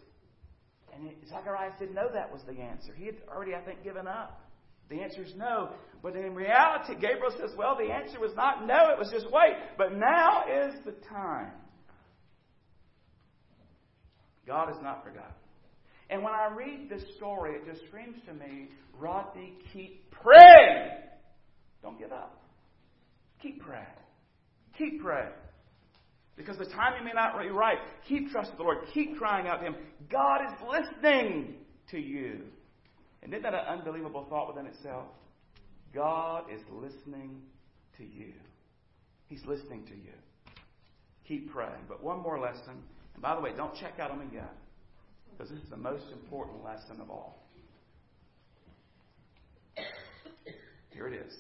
And 0.94 1.10
Zacharias 1.28 1.74
didn't 1.80 1.96
know 1.96 2.10
that 2.14 2.32
was 2.32 2.42
the 2.46 2.60
answer. 2.62 2.94
He 2.94 3.06
had 3.06 3.16
already, 3.28 3.56
I 3.56 3.62
think, 3.62 3.84
given 3.84 4.08
up. 4.08 4.42
The 4.90 5.02
answer 5.02 5.24
is 5.24 5.34
no. 5.36 5.70
But 6.04 6.16
in 6.16 6.36
reality, 6.36 6.94
Gabriel 6.94 7.34
says, 7.40 7.52
well, 7.58 7.76
the 7.76 7.92
answer 7.92 8.20
was 8.20 8.32
not 8.36 8.68
no, 8.68 8.90
it 8.92 9.00
was 9.00 9.10
just 9.12 9.26
wait. 9.32 9.56
But 9.78 9.94
now 9.94 10.44
is 10.44 10.76
the 10.86 10.92
time. 11.08 11.54
God 14.46 14.68
has 14.68 14.78
not 14.84 15.04
forgotten. 15.04 15.32
And 16.10 16.22
when 16.22 16.34
I 16.34 16.54
read 16.54 16.90
this 16.90 17.04
story, 17.16 17.56
it 17.56 17.66
just 17.66 17.88
screams 17.88 18.18
to 18.28 18.34
me, 18.34 18.70
Rodney, 19.00 19.54
keep 19.72 20.12
praying. 20.12 20.90
Don't 21.82 21.98
give 21.98 22.12
up. 22.12 22.43
Keep 23.44 23.62
praying. 23.62 23.86
Keep 24.78 25.02
praying. 25.04 25.34
Because 26.36 26.58
the 26.58 26.66
timing 26.66 27.04
may 27.04 27.12
not 27.14 27.40
be 27.40 27.50
right. 27.50 27.78
Keep 28.08 28.32
trusting 28.32 28.58
the 28.58 28.64
Lord. 28.64 28.80
Keep 28.94 29.18
crying 29.18 29.48
out 29.48 29.58
to 29.58 29.66
Him. 29.66 29.76
God 30.10 30.40
is 30.48 30.54
listening 30.68 31.56
to 31.92 32.00
you. 32.00 32.40
And 33.22 33.34
isn't 33.34 33.44
that 33.44 33.54
an 33.54 33.66
unbelievable 33.68 34.26
thought 34.30 34.48
within 34.48 34.66
itself? 34.66 35.06
God 35.94 36.46
is 36.52 36.62
listening 36.72 37.42
to 37.98 38.04
you. 38.04 38.34
He's 39.28 39.46
listening 39.46 39.86
to 39.86 39.94
you. 39.94 40.14
keep 41.28 41.52
praying. 41.52 41.86
But 41.88 42.04
one 42.04 42.22
more 42.22 42.40
lesson. 42.40 42.82
And 43.14 43.22
by 43.22 43.36
the 43.36 43.42
way, 43.42 43.52
don't 43.56 43.76
check 43.76 44.00
out 44.00 44.12
on 44.12 44.20
me 44.20 44.26
yet, 44.34 44.54
because 45.32 45.52
this 45.52 45.62
is 45.62 45.70
the 45.70 45.78
most 45.78 46.06
important 46.12 46.64
lesson 46.64 47.00
of 47.00 47.10
all. 47.10 47.44
Here 50.92 51.08
it 51.08 51.14
is. 51.14 51.34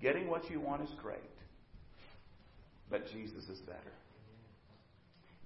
Getting 0.00 0.28
what 0.28 0.50
you 0.50 0.60
want 0.60 0.82
is 0.82 0.90
great, 1.02 1.18
but 2.90 3.06
Jesus 3.12 3.44
is 3.48 3.58
better. 3.60 3.92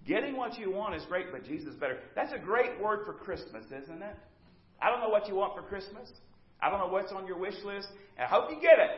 Getting 0.07 0.37
what 0.37 0.59
you 0.59 0.71
want 0.73 0.95
is 0.95 1.05
great, 1.09 1.31
but 1.31 1.45
Jesus 1.45 1.75
is 1.75 1.81
better. 1.81 1.99
That's 2.15 2.33
a 2.33 2.39
great 2.39 2.81
word 2.81 3.01
for 3.05 3.13
Christmas, 3.13 3.65
isn't 3.67 4.03
it? 4.03 4.17
I 4.81 4.91
don't 4.91 5.01
know 5.01 5.11
what 5.11 5.29
you 5.29 5.35
want 5.35 5.55
for 5.55 5.63
Christmas. 5.63 6.11
I 6.61 6.71
don't 6.71 6.81
know 6.81 6.89
what's 6.89 7.13
on 7.13 7.27
your 7.27 7.39
wish 7.39 7.55
list. 7.65 7.89
And 8.17 8.27
I 8.27 8.29
hope 8.29 8.51
you 8.51 8.57
get 8.57 8.79
it. 8.79 8.91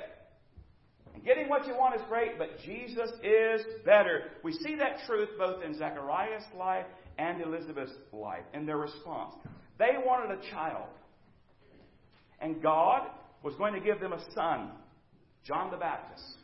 And 1.14 1.24
getting 1.24 1.48
what 1.48 1.66
you 1.66 1.74
want 1.74 1.96
is 1.96 2.02
great, 2.08 2.38
but 2.38 2.58
Jesus 2.64 3.10
is 3.22 3.62
better. 3.84 4.30
We 4.42 4.52
see 4.52 4.76
that 4.76 5.00
truth 5.06 5.28
both 5.36 5.62
in 5.62 5.76
Zechariah's 5.76 6.44
life 6.56 6.86
and 7.18 7.42
Elizabeth's 7.42 7.92
life 8.12 8.44
in 8.54 8.64
their 8.64 8.78
response. 8.78 9.34
They 9.78 9.90
wanted 10.04 10.38
a 10.38 10.50
child. 10.50 10.86
And 12.40 12.62
God 12.62 13.08
was 13.42 13.54
going 13.56 13.74
to 13.74 13.80
give 13.80 14.00
them 14.00 14.12
a 14.12 14.24
son, 14.34 14.70
John 15.46 15.70
the 15.70 15.76
Baptist. 15.76 16.37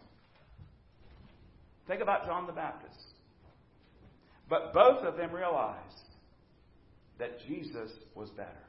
Think 1.87 2.03
about 2.03 2.27
John 2.27 2.47
the 2.47 2.53
Baptist. 2.53 2.99
But 4.49 4.73
both 4.73 5.05
of 5.05 5.17
them 5.17 5.33
realized 5.33 5.79
that 7.19 7.39
Jesus 7.47 7.91
was 8.15 8.31
better. 8.31 8.65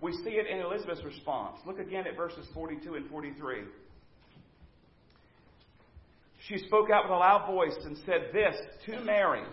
We 0.00 0.12
see 0.24 0.30
it 0.30 0.46
in 0.48 0.58
Elizabeth's 0.58 1.04
response. 1.04 1.58
Look 1.64 1.78
again 1.78 2.06
at 2.06 2.16
verses 2.16 2.46
42 2.54 2.94
and 2.94 3.08
43. 3.08 3.58
She 6.48 6.58
spoke 6.58 6.90
out 6.90 7.04
with 7.04 7.12
a 7.12 7.16
loud 7.16 7.46
voice 7.46 7.76
and 7.84 7.96
said 8.04 8.30
this 8.32 8.56
to 8.86 9.00
Mary, 9.04 9.44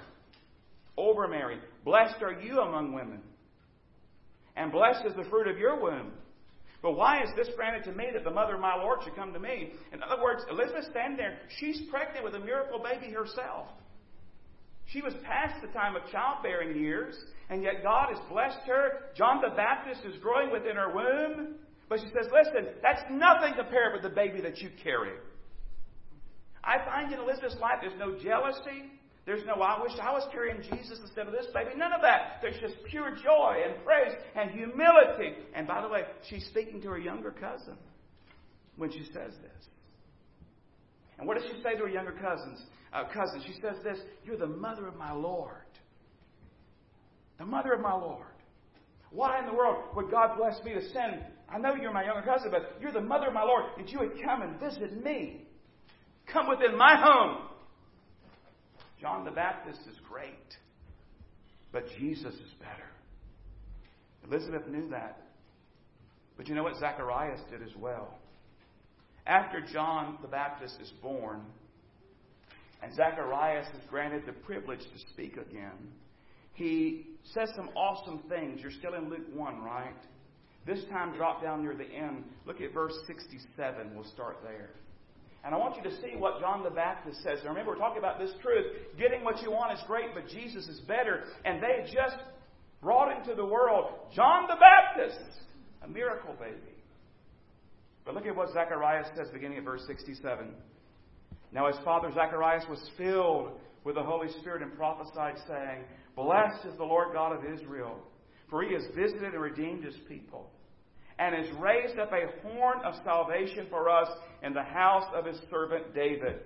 over 0.97 1.27
Mary 1.27 1.59
Blessed 1.85 2.21
are 2.21 2.41
you 2.41 2.59
among 2.59 2.93
women, 2.93 3.21
and 4.55 4.71
blessed 4.71 5.05
is 5.05 5.15
the 5.15 5.29
fruit 5.29 5.47
of 5.47 5.57
your 5.57 5.79
womb. 5.79 6.11
But 6.81 6.93
why 6.93 7.23
is 7.23 7.29
this 7.35 7.49
granted 7.55 7.83
to 7.85 7.91
me 7.91 8.07
that 8.13 8.23
the 8.23 8.31
mother 8.31 8.55
of 8.55 8.61
my 8.61 8.75
Lord 8.75 8.99
should 9.03 9.15
come 9.15 9.33
to 9.33 9.39
me? 9.39 9.73
In 9.91 10.01
other 10.01 10.21
words, 10.21 10.43
Elizabeth 10.49 10.85
standing 10.89 11.17
there, 11.17 11.39
she's 11.59 11.81
pregnant 11.91 12.23
with 12.23 12.35
a 12.35 12.39
miracle 12.39 12.79
baby 12.79 13.11
herself. 13.13 13.67
She 14.85 15.01
was 15.01 15.13
past 15.23 15.61
the 15.61 15.67
time 15.67 15.95
of 15.95 16.01
childbearing 16.11 16.79
years, 16.79 17.15
and 17.49 17.61
yet 17.61 17.83
God 17.83 18.09
has 18.09 18.19
blessed 18.29 18.65
her. 18.65 19.11
John 19.15 19.41
the 19.41 19.55
Baptist 19.55 20.01
is 20.05 20.15
growing 20.21 20.51
within 20.51 20.77
her 20.77 20.93
womb. 20.93 21.55
But 21.89 21.99
she 21.99 22.07
says, 22.07 22.31
Listen, 22.31 22.69
that's 22.81 23.01
nothing 23.11 23.53
compared 23.55 23.93
with 23.93 24.03
the 24.03 24.15
baby 24.15 24.41
that 24.41 24.59
you 24.59 24.69
carry. 24.81 25.13
I 26.63 26.83
find 26.85 27.11
in 27.11 27.19
Elizabeth's 27.19 27.59
life 27.59 27.79
there's 27.81 27.97
no 27.99 28.17
jealousy. 28.17 28.98
There's 29.29 29.45
no, 29.45 29.61
I 29.61 29.79
wish 29.81 29.91
I 30.01 30.11
was 30.11 30.27
carrying 30.31 30.61
Jesus 30.61 30.99
instead 31.01 31.27
of 31.27 31.33
this 31.33 31.45
baby. 31.53 31.71
None 31.77 31.93
of 31.93 32.01
that. 32.01 32.39
There's 32.41 32.59
just 32.59 32.75
pure 32.89 33.15
joy 33.15 33.61
and 33.63 33.85
praise 33.85 34.13
and 34.35 34.49
humility. 34.49 35.35
And 35.53 35.67
by 35.67 35.81
the 35.81 35.87
way, 35.87 36.05
she's 36.27 36.45
speaking 36.47 36.81
to 36.81 36.89
her 36.89 36.97
younger 36.97 37.31
cousin 37.31 37.77
when 38.75 38.91
she 38.91 39.03
says 39.13 39.33
this. 39.43 39.67
And 41.19 41.27
what 41.27 41.37
does 41.37 41.47
she 41.51 41.61
say 41.61 41.75
to 41.75 41.83
her 41.83 41.89
younger 41.89 42.13
cousins? 42.13 42.65
uh, 42.93 43.03
cousin. 43.13 43.41
She 43.45 43.53
says 43.61 43.75
this 43.83 43.99
You're 44.25 44.37
the 44.37 44.47
mother 44.47 44.87
of 44.87 44.95
my 44.95 45.11
Lord. 45.11 45.53
The 47.37 47.45
mother 47.45 47.73
of 47.73 47.81
my 47.81 47.93
Lord. 47.93 48.25
Why 49.11 49.39
in 49.39 49.45
the 49.45 49.53
world 49.53 49.95
would 49.95 50.11
God 50.11 50.37
bless 50.37 50.63
me 50.63 50.73
to 50.73 50.81
send? 50.89 51.23
I 51.47 51.57
know 51.57 51.73
you're 51.73 51.93
my 51.93 52.05
younger 52.05 52.21
cousin, 52.21 52.51
but 52.51 52.77
you're 52.79 52.91
the 52.91 53.01
mother 53.01 53.27
of 53.27 53.33
my 53.33 53.43
Lord, 53.43 53.65
that 53.77 53.89
you 53.89 53.99
would 53.99 54.21
come 54.23 54.43
and 54.43 54.59
visit 54.59 55.03
me. 55.03 55.47
Come 56.31 56.47
within 56.47 56.77
my 56.77 56.95
home. 56.95 57.48
John 58.99 59.23
the 59.23 59.31
Baptist 59.31 59.79
is 59.89 59.95
great, 60.09 60.55
but 61.71 61.83
Jesus 61.97 62.33
is 62.33 62.53
better. 62.59 62.89
Elizabeth 64.29 64.67
knew 64.67 64.89
that. 64.89 65.21
But 66.37 66.47
you 66.47 66.55
know 66.55 66.63
what 66.63 66.77
Zacharias 66.79 67.41
did 67.49 67.61
as 67.61 67.75
well? 67.77 68.17
After 69.25 69.61
John 69.61 70.17
the 70.21 70.27
Baptist 70.27 70.75
is 70.81 70.91
born, 71.01 71.41
and 72.81 72.93
Zacharias 72.95 73.67
is 73.67 73.81
granted 73.89 74.23
the 74.25 74.33
privilege 74.33 74.79
to 74.79 74.99
speak 75.11 75.33
again. 75.33 75.91
He 76.53 77.07
says 77.33 77.49
some 77.55 77.69
awesome 77.75 78.21
things. 78.29 78.61
You're 78.61 78.71
still 78.71 78.93
in 78.93 79.09
Luke 79.09 79.27
1, 79.33 79.61
right? 79.61 79.93
This 80.65 80.83
time, 80.89 81.15
drop 81.15 81.41
down 81.41 81.63
near 81.63 81.75
the 81.75 81.85
end. 81.85 82.25
Look 82.45 82.61
at 82.61 82.73
verse 82.73 82.93
67. 83.07 83.91
We'll 83.95 84.03
start 84.05 84.37
there. 84.43 84.69
And 85.43 85.55
I 85.55 85.57
want 85.57 85.77
you 85.77 85.83
to 85.83 85.95
see 86.01 86.17
what 86.17 86.39
John 86.39 86.63
the 86.63 86.69
Baptist 86.69 87.23
says. 87.23 87.39
Now 87.43 87.49
remember, 87.49 87.71
we're 87.71 87.77
talking 87.77 87.99
about 87.99 88.19
this 88.19 88.31
truth. 88.41 88.65
Getting 88.97 89.23
what 89.23 89.41
you 89.41 89.51
want 89.51 89.73
is 89.73 89.83
great, 89.87 90.13
but 90.13 90.27
Jesus 90.27 90.67
is 90.67 90.79
better. 90.81 91.23
And 91.45 91.63
they 91.63 91.89
just 91.91 92.17
brought 92.81 93.17
into 93.17 93.35
the 93.35 93.45
world 93.45 93.91
John 94.13 94.47
the 94.47 94.57
Baptist, 94.59 95.39
a 95.81 95.87
miracle 95.87 96.35
baby. 96.39 96.75
But 98.05 98.15
look 98.15 98.25
at 98.25 98.35
what 98.35 98.51
Zacharias 98.53 99.07
says 99.15 99.27
beginning 99.31 99.59
at 99.59 99.63
verse 99.63 99.83
67. 99.87 100.47
Now 101.51 101.67
his 101.67 101.77
father 101.83 102.11
Zacharias 102.13 102.65
was 102.69 102.79
filled 102.97 103.51
with 103.83 103.95
the 103.95 104.03
Holy 104.03 104.27
Spirit 104.39 104.61
and 104.61 104.75
prophesied, 104.75 105.35
saying, 105.47 105.83
Blessed 106.15 106.65
is 106.65 106.75
the 106.77 106.83
Lord 106.83 107.13
God 107.13 107.31
of 107.31 107.45
Israel, 107.45 107.97
for 108.49 108.63
he 108.63 108.73
has 108.73 108.83
visited 108.95 109.33
and 109.33 109.41
redeemed 109.41 109.83
his 109.83 109.95
people, 110.07 110.49
and 111.19 111.35
has 111.35 111.53
raised 111.59 111.99
up 111.99 112.11
a 112.11 112.47
horn 112.47 112.79
of 112.85 112.95
salvation 113.03 113.67
for 113.69 113.89
us 113.89 114.07
in 114.41 114.53
the 114.53 114.63
house 114.63 115.05
of 115.13 115.25
his 115.25 115.37
servant 115.51 115.93
David, 115.93 116.39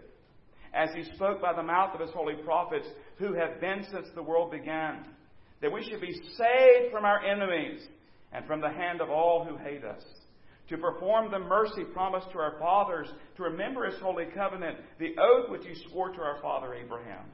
as 0.73 0.89
he 0.95 1.03
spoke 1.15 1.41
by 1.41 1.53
the 1.53 1.63
mouth 1.63 1.93
of 1.93 2.01
his 2.01 2.09
holy 2.09 2.35
prophets, 2.43 2.87
who 3.17 3.33
have 3.33 3.61
been 3.61 3.85
since 3.91 4.07
the 4.15 4.23
world 4.23 4.51
began, 4.51 5.05
that 5.61 5.71
we 5.71 5.83
should 5.83 6.01
be 6.01 6.19
saved 6.35 6.91
from 6.91 7.05
our 7.05 7.23
enemies 7.23 7.81
and 8.31 8.45
from 8.45 8.59
the 8.59 8.69
hand 8.69 8.99
of 8.99 9.09
all 9.09 9.45
who 9.45 9.55
hate 9.57 9.85
us 9.85 10.03
to 10.69 10.77
perform 10.77 11.29
the 11.29 11.39
mercy 11.39 11.83
promised 11.93 12.31
to 12.31 12.39
our 12.39 12.57
fathers, 12.57 13.07
to 13.35 13.43
remember 13.43 13.85
his 13.85 13.99
holy 14.01 14.25
covenant, 14.33 14.77
the 14.99 15.13
oath 15.19 15.49
which 15.49 15.65
he 15.65 15.75
swore 15.89 16.09
to 16.09 16.21
our 16.21 16.41
father 16.41 16.73
Abraham, 16.73 17.25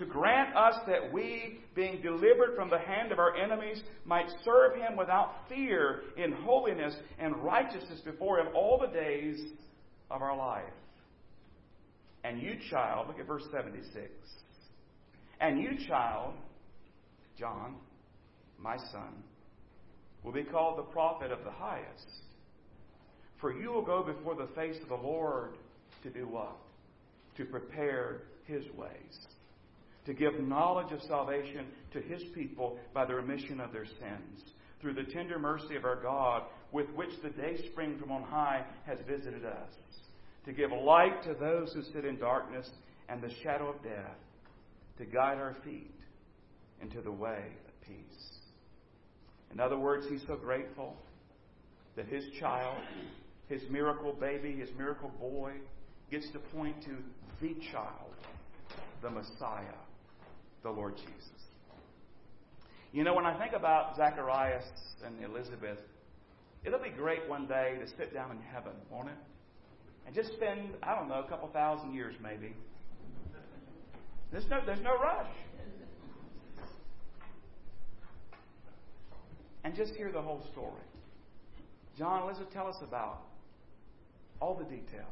to 0.00 0.06
grant 0.06 0.56
us 0.56 0.76
that 0.86 1.12
we, 1.12 1.60
being 1.76 2.00
delivered 2.00 2.56
from 2.56 2.70
the 2.70 2.78
hand 2.78 3.12
of 3.12 3.18
our 3.18 3.36
enemies, 3.36 3.82
might 4.06 4.24
serve 4.42 4.74
him 4.74 4.96
without 4.96 5.46
fear 5.46 6.00
in 6.16 6.32
holiness 6.32 6.94
and 7.18 7.36
righteousness 7.36 8.00
before 8.02 8.40
him 8.40 8.46
all 8.54 8.78
the 8.80 8.98
days 8.98 9.38
of 10.10 10.22
our 10.22 10.34
life. 10.34 10.64
And 12.24 12.40
you, 12.40 12.54
child, 12.70 13.08
look 13.08 13.20
at 13.20 13.26
verse 13.26 13.44
76. 13.52 14.08
And 15.38 15.60
you, 15.60 15.86
child, 15.86 16.32
John, 17.38 17.76
my 18.58 18.78
son, 18.78 19.22
will 20.24 20.32
be 20.32 20.44
called 20.44 20.78
the 20.78 20.90
prophet 20.92 21.30
of 21.30 21.44
the 21.44 21.50
highest. 21.50 22.08
For 23.38 23.52
you 23.52 23.70
will 23.70 23.84
go 23.84 24.02
before 24.02 24.34
the 24.34 24.48
face 24.54 24.76
of 24.82 24.88
the 24.88 24.94
Lord 24.94 25.56
to 26.04 26.10
do 26.10 26.26
what? 26.26 26.56
To 27.36 27.44
prepare 27.44 28.22
his 28.46 28.64
ways. 28.78 29.26
To 30.10 30.14
give 30.16 30.40
knowledge 30.40 30.90
of 30.90 31.00
salvation 31.02 31.66
to 31.92 32.00
his 32.00 32.20
people 32.34 32.80
by 32.92 33.04
the 33.04 33.14
remission 33.14 33.60
of 33.60 33.72
their 33.72 33.84
sins. 33.84 34.42
Through 34.80 34.94
the 34.94 35.04
tender 35.04 35.38
mercy 35.38 35.76
of 35.76 35.84
our 35.84 36.02
God, 36.02 36.42
with 36.72 36.90
which 36.96 37.10
the 37.22 37.30
day 37.30 37.56
spring 37.70 37.96
from 37.96 38.10
on 38.10 38.24
high 38.24 38.64
has 38.86 38.98
visited 39.06 39.44
us. 39.44 39.70
To 40.46 40.52
give 40.52 40.72
light 40.72 41.22
to 41.22 41.34
those 41.34 41.72
who 41.72 41.82
sit 41.92 42.04
in 42.04 42.18
darkness 42.18 42.68
and 43.08 43.22
the 43.22 43.30
shadow 43.44 43.68
of 43.68 43.84
death. 43.84 44.16
To 44.98 45.04
guide 45.04 45.38
our 45.38 45.54
feet 45.64 45.94
into 46.82 47.02
the 47.02 47.12
way 47.12 47.44
of 47.68 47.86
peace. 47.86 48.38
In 49.52 49.60
other 49.60 49.78
words, 49.78 50.08
he's 50.10 50.24
so 50.26 50.34
grateful 50.34 50.96
that 51.94 52.06
his 52.06 52.24
child 52.40 52.82
his 53.46 53.62
miracle 53.70 54.12
baby, 54.12 54.56
his 54.56 54.70
miracle 54.76 55.12
boy, 55.20 55.52
gets 56.10 56.28
to 56.32 56.40
point 56.56 56.82
to 56.82 56.96
the 57.40 57.54
child, 57.72 58.14
the 59.02 59.10
Messiah, 59.10 59.78
the 60.62 60.70
Lord 60.70 60.96
Jesus. 60.96 61.40
You 62.92 63.04
know, 63.04 63.14
when 63.14 63.26
I 63.26 63.38
think 63.38 63.52
about 63.52 63.96
Zacharias 63.96 64.64
and 65.04 65.24
Elizabeth, 65.24 65.78
it'll 66.64 66.82
be 66.82 66.90
great 66.90 67.28
one 67.28 67.46
day 67.46 67.76
to 67.80 67.86
sit 67.96 68.12
down 68.12 68.32
in 68.32 68.38
heaven, 68.52 68.72
won't 68.90 69.08
it? 69.08 69.14
And 70.06 70.14
just 70.14 70.32
spend, 70.32 70.70
I 70.82 70.94
don't 70.94 71.08
know, 71.08 71.22
a 71.24 71.28
couple 71.28 71.48
thousand 71.48 71.94
years 71.94 72.14
maybe. 72.22 72.54
There's 74.32 74.46
no, 74.48 74.60
there's 74.64 74.82
no 74.82 74.94
rush. 74.98 75.30
And 79.62 79.74
just 79.76 79.94
hear 79.94 80.10
the 80.10 80.22
whole 80.22 80.42
story. 80.52 80.82
John, 81.98 82.22
Elizabeth, 82.22 82.52
tell 82.52 82.66
us 82.66 82.76
about 82.82 83.22
all 84.40 84.54
the 84.54 84.64
details. 84.64 85.04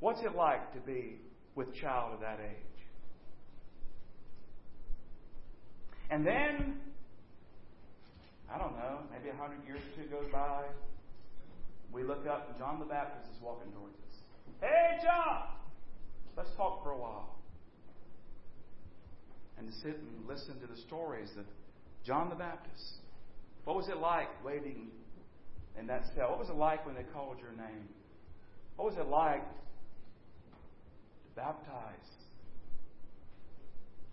What's 0.00 0.20
it 0.22 0.36
like 0.36 0.74
to 0.74 0.80
be 0.80 1.16
with 1.54 1.74
child 1.74 2.12
of 2.14 2.20
that 2.20 2.38
age? 2.40 2.75
And 6.10 6.26
then, 6.26 6.80
I 8.52 8.58
don't 8.58 8.76
know, 8.76 9.00
maybe 9.10 9.30
a 9.30 9.36
hundred 9.36 9.66
years 9.66 9.80
or 9.80 10.02
two 10.02 10.08
goes 10.08 10.30
by. 10.32 10.64
We 11.92 12.02
look 12.02 12.26
up 12.26 12.48
and 12.50 12.58
John 12.58 12.78
the 12.78 12.84
Baptist 12.84 13.30
is 13.34 13.42
walking 13.42 13.72
towards 13.72 13.94
us. 13.94 14.16
Hey, 14.60 14.98
John! 15.02 15.56
let's 16.36 16.50
talk 16.56 16.82
for 16.82 16.90
a 16.90 16.98
while. 16.98 17.34
And 19.58 19.72
sit 19.82 19.98
and 19.98 20.28
listen 20.28 20.60
to 20.60 20.66
the 20.66 20.76
stories 20.82 21.30
of 21.38 21.46
John 22.04 22.28
the 22.28 22.34
Baptist. 22.34 23.00
What 23.64 23.76
was 23.76 23.88
it 23.88 23.96
like 23.96 24.28
waiting 24.44 24.88
in 25.78 25.86
that 25.86 26.04
cell? 26.14 26.30
What 26.30 26.38
was 26.38 26.50
it 26.50 26.56
like 26.56 26.84
when 26.84 26.94
they 26.94 27.04
called 27.14 27.38
your 27.40 27.52
name? 27.52 27.88
What 28.76 28.90
was 28.90 28.98
it 28.98 29.08
like 29.08 29.42
to 29.42 31.30
baptize 31.34 31.94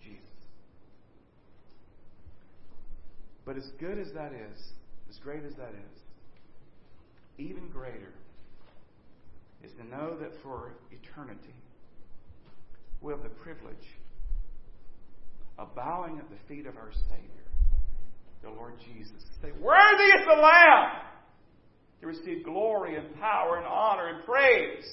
Jesus? 0.02 0.22
But 3.46 3.58
as 3.58 3.70
good 3.80 4.00
as 4.00 4.08
that 4.14 4.32
is, 4.34 4.60
as 5.10 5.18
great 5.18 5.44
as 5.44 5.54
that 5.56 5.72
is, 5.72 6.02
even 7.38 7.70
greater 7.70 8.14
is 9.64 9.72
to 9.80 9.86
know 9.86 10.18
that 10.20 10.32
for 10.42 10.74
eternity, 10.92 11.56
we 13.02 13.12
have 13.12 13.24
the 13.24 13.30
privilege 13.30 13.88
of 15.58 15.76
bowing 15.76 16.20
at 16.20 16.30
the 16.30 16.38
feet 16.48 16.66
of 16.66 16.78
our 16.78 16.92
Savior, 17.10 17.48
the 18.42 18.50
Lord 18.50 18.74
Jesus. 18.80 19.24
Say, 19.42 19.52
Worthy 19.60 20.04
is 20.04 20.26
the 20.26 20.42
Lamb 20.42 21.02
to 22.02 22.08
receive 22.08 22.44
glory 22.44 22.98
and 22.98 23.14
power 23.16 23.58
and 23.58 23.66
honor 23.66 24.08
and 24.08 24.26
praise. 24.26 24.86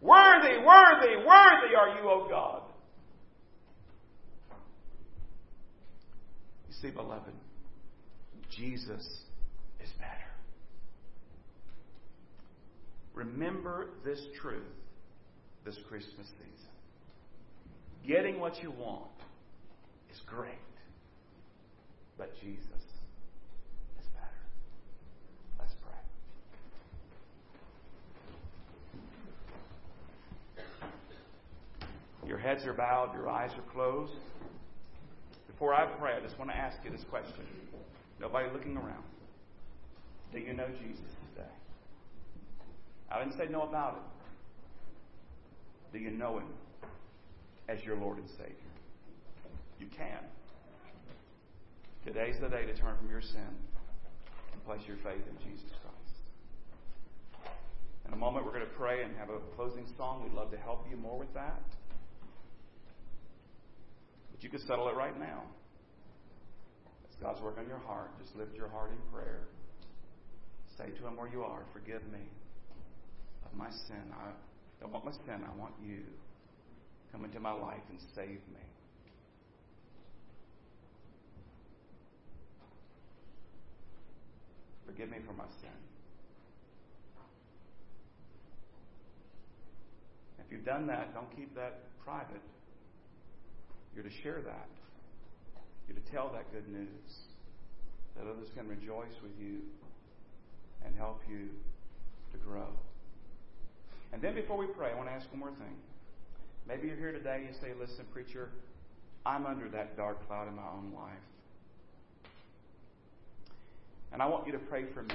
Worthy, 0.00 0.58
worthy, 0.58 1.16
worthy 1.16 1.74
are 1.76 1.98
you, 2.00 2.08
O 2.08 2.26
God. 2.30 2.62
You 6.68 6.74
see, 6.80 6.90
beloved, 6.90 7.32
Jesus 8.56 9.06
is 9.82 9.90
better. 9.98 10.12
Remember 13.14 13.90
this 14.04 14.20
truth 14.40 14.62
this 15.68 15.76
Christmas 15.88 16.26
season. 16.26 16.72
Getting 18.06 18.40
what 18.40 18.62
you 18.62 18.70
want 18.70 19.04
is 20.10 20.18
great, 20.26 20.54
but 22.16 22.32
Jesus 22.40 22.64
is 24.00 24.06
better. 24.14 24.42
Let's 25.58 25.74
pray. 25.84 25.92
Your 32.26 32.38
heads 32.38 32.64
are 32.64 32.72
bowed, 32.72 33.12
your 33.12 33.28
eyes 33.28 33.50
are 33.58 33.72
closed. 33.72 34.12
Before 35.48 35.74
I 35.74 35.84
pray, 35.98 36.14
I 36.14 36.20
just 36.20 36.38
want 36.38 36.50
to 36.50 36.56
ask 36.56 36.78
you 36.84 36.90
this 36.90 37.04
question. 37.10 37.44
Nobody 38.20 38.48
looking 38.52 38.76
around. 38.76 39.04
Do 40.32 40.38
you 40.38 40.52
know 40.52 40.68
Jesus 40.80 41.10
today? 41.34 41.48
I 43.10 43.18
didn't 43.22 43.38
say 43.38 43.46
know 43.50 43.62
about 43.62 43.94
it. 43.94 44.02
Do 45.92 45.98
you 45.98 46.10
know 46.10 46.38
him 46.38 46.48
as 47.68 47.82
your 47.84 47.96
Lord 47.96 48.18
and 48.18 48.28
Savior? 48.30 48.54
You 49.80 49.86
can. 49.96 50.20
Today's 52.04 52.36
the 52.40 52.48
day 52.48 52.66
to 52.66 52.74
turn 52.74 52.96
from 52.98 53.08
your 53.08 53.22
sin 53.22 53.54
and 54.52 54.64
place 54.66 54.80
your 54.86 54.96
faith 54.98 55.22
in 55.28 55.50
Jesus 55.50 55.70
Christ. 55.82 55.98
In 58.06 58.12
a 58.12 58.16
moment, 58.16 58.44
we're 58.44 58.52
going 58.52 58.66
to 58.66 58.76
pray 58.76 59.02
and 59.04 59.16
have 59.16 59.28
a 59.30 59.38
closing 59.56 59.86
song. 59.96 60.22
We'd 60.24 60.32
love 60.32 60.50
to 60.50 60.58
help 60.58 60.86
you 60.90 60.96
more 60.96 61.18
with 61.18 61.32
that. 61.34 61.62
But 64.32 64.42
you 64.42 64.50
can 64.50 64.60
settle 64.60 64.88
it 64.88 64.96
right 64.96 65.18
now. 65.18 65.42
God's 67.20 67.40
work 67.40 67.58
on 67.58 67.66
your 67.66 67.78
heart, 67.78 68.10
just 68.22 68.36
lift 68.36 68.54
your 68.56 68.68
heart 68.68 68.90
in 68.90 69.12
prayer. 69.12 69.48
Say 70.76 70.90
to 70.90 71.06
Him 71.06 71.16
where 71.16 71.28
you 71.28 71.42
are, 71.42 71.62
Forgive 71.72 72.02
me 72.12 72.22
of 73.44 73.56
my 73.58 73.70
sin. 73.70 74.12
I 74.12 74.30
don't 74.80 74.92
want 74.92 75.04
my 75.04 75.12
sin. 75.12 75.42
I 75.44 75.58
want 75.58 75.74
you. 75.84 76.02
Come 77.10 77.24
into 77.24 77.40
my 77.40 77.52
life 77.52 77.82
and 77.90 77.98
save 78.14 78.28
me. 78.28 78.64
Forgive 84.86 85.10
me 85.10 85.18
for 85.26 85.32
my 85.32 85.44
sin. 85.60 85.70
If 90.38 90.52
you've 90.52 90.64
done 90.64 90.86
that, 90.86 91.12
don't 91.12 91.34
keep 91.36 91.54
that 91.56 91.80
private. 92.04 92.40
You're 93.94 94.04
to 94.04 94.10
share 94.22 94.40
that. 94.42 94.68
You're 95.88 95.96
to 95.96 96.12
tell 96.12 96.30
that 96.34 96.52
good 96.52 96.68
news 96.68 97.18
that 98.16 98.26
others 98.26 98.48
can 98.54 98.68
rejoice 98.68 99.14
with 99.22 99.32
you 99.40 99.60
and 100.84 100.94
help 100.96 101.22
you 101.28 101.48
to 102.32 102.38
grow. 102.38 102.68
And 104.12 104.22
then 104.22 104.34
before 104.34 104.56
we 104.56 104.66
pray, 104.66 104.90
I 104.92 104.96
want 104.96 105.08
to 105.08 105.12
ask 105.12 105.30
one 105.30 105.40
more 105.40 105.50
thing. 105.50 105.76
Maybe 106.66 106.88
you're 106.88 106.96
here 106.96 107.12
today 107.12 107.36
and 107.36 107.46
you 107.46 107.54
say, 107.60 107.72
listen, 107.78 108.04
preacher, 108.12 108.50
I'm 109.24 109.46
under 109.46 109.68
that 109.70 109.96
dark 109.96 110.26
cloud 110.26 110.48
in 110.48 110.56
my 110.56 110.62
own 110.62 110.92
life. 110.94 111.12
And 114.12 114.22
I 114.22 114.26
want 114.26 114.46
you 114.46 114.52
to 114.52 114.58
pray 114.58 114.84
for 114.92 115.02
me 115.02 115.14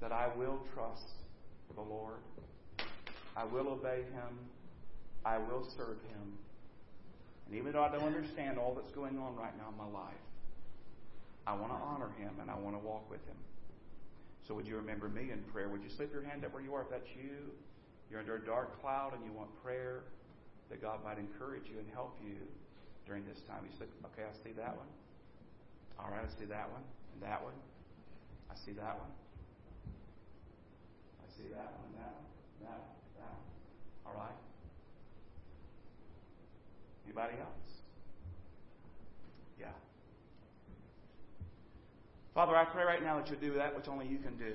that 0.00 0.12
I 0.12 0.28
will 0.36 0.58
trust 0.74 1.14
the 1.74 1.80
Lord. 1.80 2.18
I 3.36 3.44
will 3.44 3.68
obey 3.68 4.02
Him. 4.12 4.38
I 5.24 5.38
will 5.38 5.66
serve 5.76 5.96
Him. 6.08 6.38
And 7.46 7.56
even 7.56 7.72
though 7.72 7.84
I 7.84 7.90
don't 7.90 8.04
understand 8.04 8.58
all 8.58 8.74
that's 8.74 8.92
going 8.92 9.18
on 9.18 9.36
right 9.36 9.56
now 9.58 9.68
in 9.68 9.76
my 9.76 9.90
life, 9.98 10.14
I 11.46 11.52
want 11.54 11.72
to 11.72 11.78
honor 11.78 12.10
Him 12.18 12.32
and 12.40 12.50
I 12.50 12.56
want 12.56 12.74
to 12.74 12.80
walk 12.80 13.10
with 13.10 13.24
Him. 13.26 13.36
So 14.48 14.54
would 14.54 14.66
you 14.66 14.76
remember 14.76 15.08
me 15.08 15.30
in 15.30 15.42
prayer? 15.52 15.68
Would 15.68 15.82
you 15.82 15.90
slip 15.90 16.12
your 16.12 16.22
hand 16.22 16.44
up 16.44 16.52
where 16.52 16.62
you 16.62 16.74
are 16.74 16.82
if 16.82 16.90
that's 16.90 17.08
you? 17.16 17.52
You're 18.10 18.20
under 18.20 18.36
a 18.36 18.44
dark 18.44 18.80
cloud 18.80 19.12
and 19.14 19.24
you 19.24 19.32
want 19.32 19.48
prayer 19.62 20.04
that 20.70 20.80
God 20.80 21.04
might 21.04 21.18
encourage 21.18 21.68
you 21.68 21.78
and 21.78 21.88
help 21.92 22.16
you 22.24 22.36
during 23.06 23.24
this 23.24 23.40
time. 23.48 23.64
You 23.64 23.72
slip, 23.76 23.90
okay, 24.12 24.24
I 24.24 24.32
see 24.44 24.52
that 24.56 24.76
one. 24.76 24.88
All 25.98 26.10
right, 26.10 26.24
I 26.24 26.30
see 26.38 26.46
that 26.46 26.68
one. 26.72 26.82
And 27.14 27.22
that 27.22 27.42
one. 27.42 27.56
I 28.50 28.54
see 28.56 28.72
that 28.72 28.96
one. 28.96 29.12
I 31.20 31.26
see 31.36 31.48
that 31.52 31.72
one. 31.76 31.90
That 31.96 32.12
one. 32.12 32.28
That 32.60 32.78
one. 32.80 32.96
That 33.16 33.32
one. 33.32 33.44
All 34.06 34.16
right. 34.16 34.38
Anybody 37.16 37.40
else? 37.40 37.70
Yeah. 39.60 39.66
Father, 42.34 42.56
I 42.56 42.64
pray 42.64 42.82
right 42.82 43.02
now 43.02 43.20
that 43.20 43.30
you'll 43.30 43.40
do 43.40 43.54
that 43.54 43.76
which 43.76 43.86
only 43.86 44.06
you 44.06 44.18
can 44.18 44.36
do. 44.36 44.54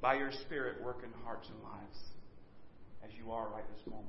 By 0.00 0.14
your 0.14 0.30
Spirit, 0.30 0.82
work 0.82 0.98
in 1.02 1.10
hearts 1.24 1.48
and 1.48 1.58
lives 1.64 1.98
as 3.04 3.10
you 3.18 3.32
are 3.32 3.48
right 3.48 3.64
this 3.76 3.86
moment. 3.86 4.06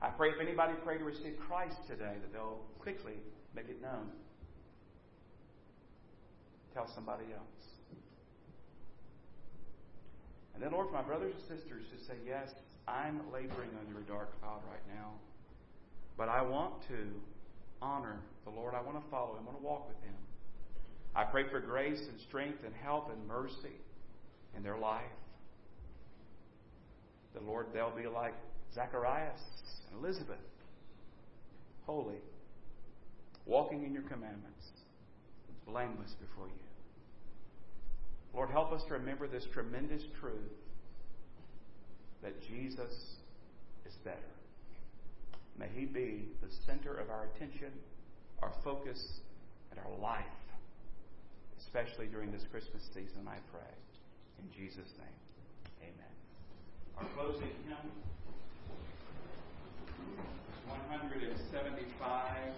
I 0.00 0.08
pray 0.08 0.30
if 0.30 0.40
anybody 0.40 0.72
pray 0.82 0.96
to 0.96 1.04
receive 1.04 1.36
Christ 1.46 1.76
today, 1.86 2.14
that 2.22 2.32
they'll 2.32 2.60
quickly 2.78 3.14
make 3.54 3.68
it 3.68 3.82
known. 3.82 4.08
Tell 6.72 6.88
somebody 6.94 7.24
else. 7.34 7.79
And 10.54 10.62
then, 10.62 10.72
Lord, 10.72 10.88
for 10.88 10.94
my 10.94 11.02
brothers 11.02 11.34
and 11.34 11.58
sisters 11.58 11.84
to 11.92 12.04
say, 12.06 12.14
Yes, 12.26 12.48
I'm 12.88 13.20
laboring 13.32 13.70
under 13.78 14.00
a 14.00 14.02
dark 14.02 14.38
cloud 14.40 14.60
right 14.70 14.82
now, 14.94 15.12
but 16.16 16.28
I 16.28 16.42
want 16.42 16.74
to 16.88 17.08
honor 17.80 18.20
the 18.44 18.50
Lord. 18.50 18.74
I 18.74 18.82
want 18.82 19.02
to 19.02 19.10
follow 19.10 19.36
Him. 19.36 19.42
I 19.42 19.46
want 19.46 19.58
to 19.58 19.64
walk 19.64 19.88
with 19.88 20.02
Him. 20.02 20.14
I 21.14 21.24
pray 21.24 21.48
for 21.50 21.60
grace 21.60 22.00
and 22.00 22.20
strength 22.28 22.58
and 22.64 22.74
help 22.74 23.10
and 23.10 23.26
mercy 23.26 23.76
in 24.56 24.62
their 24.62 24.78
life. 24.78 25.02
The 27.34 27.40
Lord, 27.40 27.66
they'll 27.72 27.94
be 27.94 28.06
like 28.06 28.34
Zacharias 28.74 29.40
and 29.90 30.04
Elizabeth, 30.04 30.36
holy, 31.86 32.18
walking 33.46 33.84
in 33.84 33.92
your 33.92 34.02
commandments, 34.02 34.66
blameless 35.66 36.14
before 36.20 36.46
you. 36.46 36.69
Lord, 38.34 38.50
help 38.50 38.72
us 38.72 38.82
to 38.88 38.94
remember 38.94 39.26
this 39.26 39.46
tremendous 39.52 40.02
truth 40.20 40.52
that 42.22 42.40
Jesus 42.42 43.16
is 43.86 43.94
better. 44.04 44.18
May 45.58 45.68
He 45.74 45.84
be 45.84 46.28
the 46.40 46.48
center 46.66 46.96
of 46.96 47.10
our 47.10 47.28
attention, 47.34 47.72
our 48.42 48.52
focus, 48.62 49.20
and 49.70 49.80
our 49.80 49.98
life, 50.00 50.24
especially 51.58 52.06
during 52.06 52.30
this 52.30 52.44
Christmas 52.50 52.82
season, 52.94 53.26
I 53.26 53.38
pray. 53.52 53.72
In 54.38 54.50
Jesus' 54.56 54.90
name, 54.98 55.20
amen. 55.82 56.14
Our 56.98 57.06
closing 57.14 57.50
hymn. 57.68 57.90
175. 60.68 62.54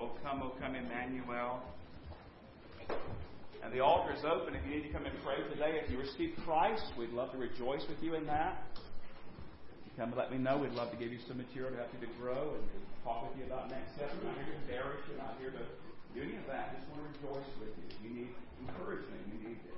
O 0.00 0.10
come, 0.22 0.42
O 0.42 0.52
come, 0.60 0.74
Emmanuel. 0.74 1.62
And 3.64 3.72
the 3.72 3.80
altar 3.80 4.12
is 4.12 4.20
open 4.28 4.52
if 4.52 4.60
you 4.68 4.76
need 4.76 4.84
to 4.84 4.92
come 4.92 5.08
and 5.08 5.16
pray 5.24 5.40
today. 5.48 5.80
If 5.80 5.88
you 5.88 5.96
receive 5.96 6.36
Christ, 6.44 6.84
we'd 7.00 7.16
love 7.16 7.32
to 7.32 7.40
rejoice 7.40 7.80
with 7.88 7.96
you 8.04 8.12
in 8.12 8.28
that. 8.28 8.60
Come 9.96 10.12
and 10.12 10.20
let 10.20 10.28
me 10.28 10.36
know. 10.36 10.60
We'd 10.60 10.76
love 10.76 10.92
to 10.92 11.00
give 11.00 11.08
you 11.08 11.22
some 11.24 11.40
material 11.40 11.72
to 11.72 11.80
help 11.80 11.88
you 11.96 12.04
to 12.04 12.12
grow 12.20 12.60
and 12.60 12.60
to 12.60 12.78
talk 13.08 13.24
with 13.24 13.40
you 13.40 13.48
about 13.48 13.72
next 13.72 13.96
steps. 13.96 14.12
We're 14.20 14.28
not 14.28 14.36
here 14.36 14.52
to 14.52 14.56
embarrass 14.68 15.00
you, 15.08 15.16
not 15.16 15.40
here 15.40 15.54
to 15.54 15.64
do 16.12 16.20
any 16.20 16.36
of 16.36 16.44
that. 16.52 16.76
Just 16.76 16.92
want 16.92 17.08
to 17.08 17.08
rejoice 17.16 17.50
with 17.56 17.72
you. 17.72 17.88
You 18.04 18.10
need 18.12 18.30
encouragement. 18.68 19.22
You 19.32 19.38
need 19.48 19.58
to 19.64 19.72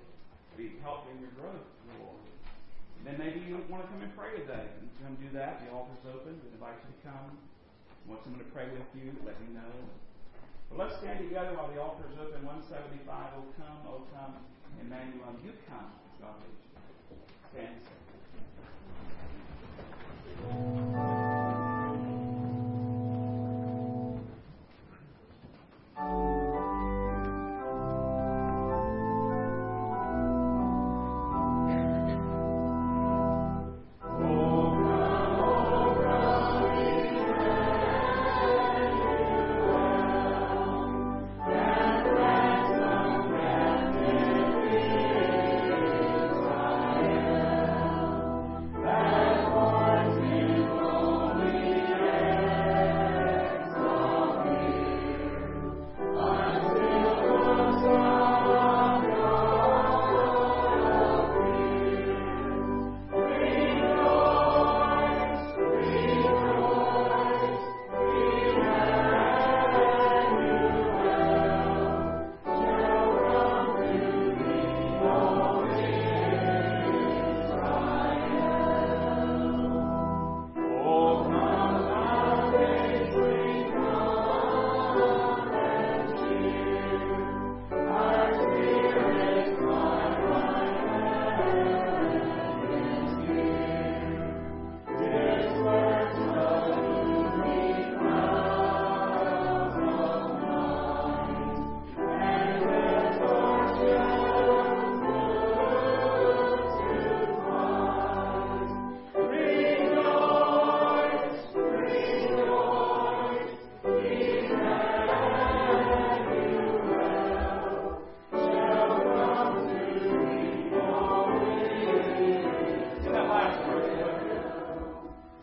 be 0.59 0.83
helped 0.83 1.07
in 1.15 1.23
your 1.23 1.31
growth, 1.39 1.69
Lord. 2.03 2.27
And 2.99 3.03
then 3.07 3.23
maybe 3.23 3.39
you 3.45 3.61
want 3.71 3.87
to 3.87 3.89
come 3.93 4.03
and 4.03 4.11
pray 4.19 4.35
today. 4.35 4.67
You 4.83 4.91
come 4.99 5.15
do 5.23 5.31
that. 5.39 5.63
The 5.63 5.71
altar's 5.71 6.03
open. 6.11 6.43
We 6.43 6.51
invite 6.59 6.75
you 6.83 6.91
to 6.91 6.99
come. 7.07 7.39
Want 8.11 8.25
someone 8.27 8.43
to 8.43 8.51
pray 8.51 8.67
with 8.67 8.89
you? 8.99 9.15
Let 9.23 9.39
me 9.39 9.55
know. 9.55 9.73
But 10.69 10.79
let's 10.79 10.97
stand 10.99 11.19
together 11.19 11.55
while 11.57 11.71
the 11.73 11.81
altar 11.81 12.05
is 12.13 12.19
open. 12.19 12.45
One 12.45 12.63
seventy-five. 12.63 13.33
Oh 13.37 13.45
come, 13.57 13.79
oh 13.89 14.03
come, 14.13 14.35
Emmanuel, 14.81 15.35
you 15.45 15.53
come, 15.69 15.93
God. 16.21 16.43
Stand. 17.53 17.87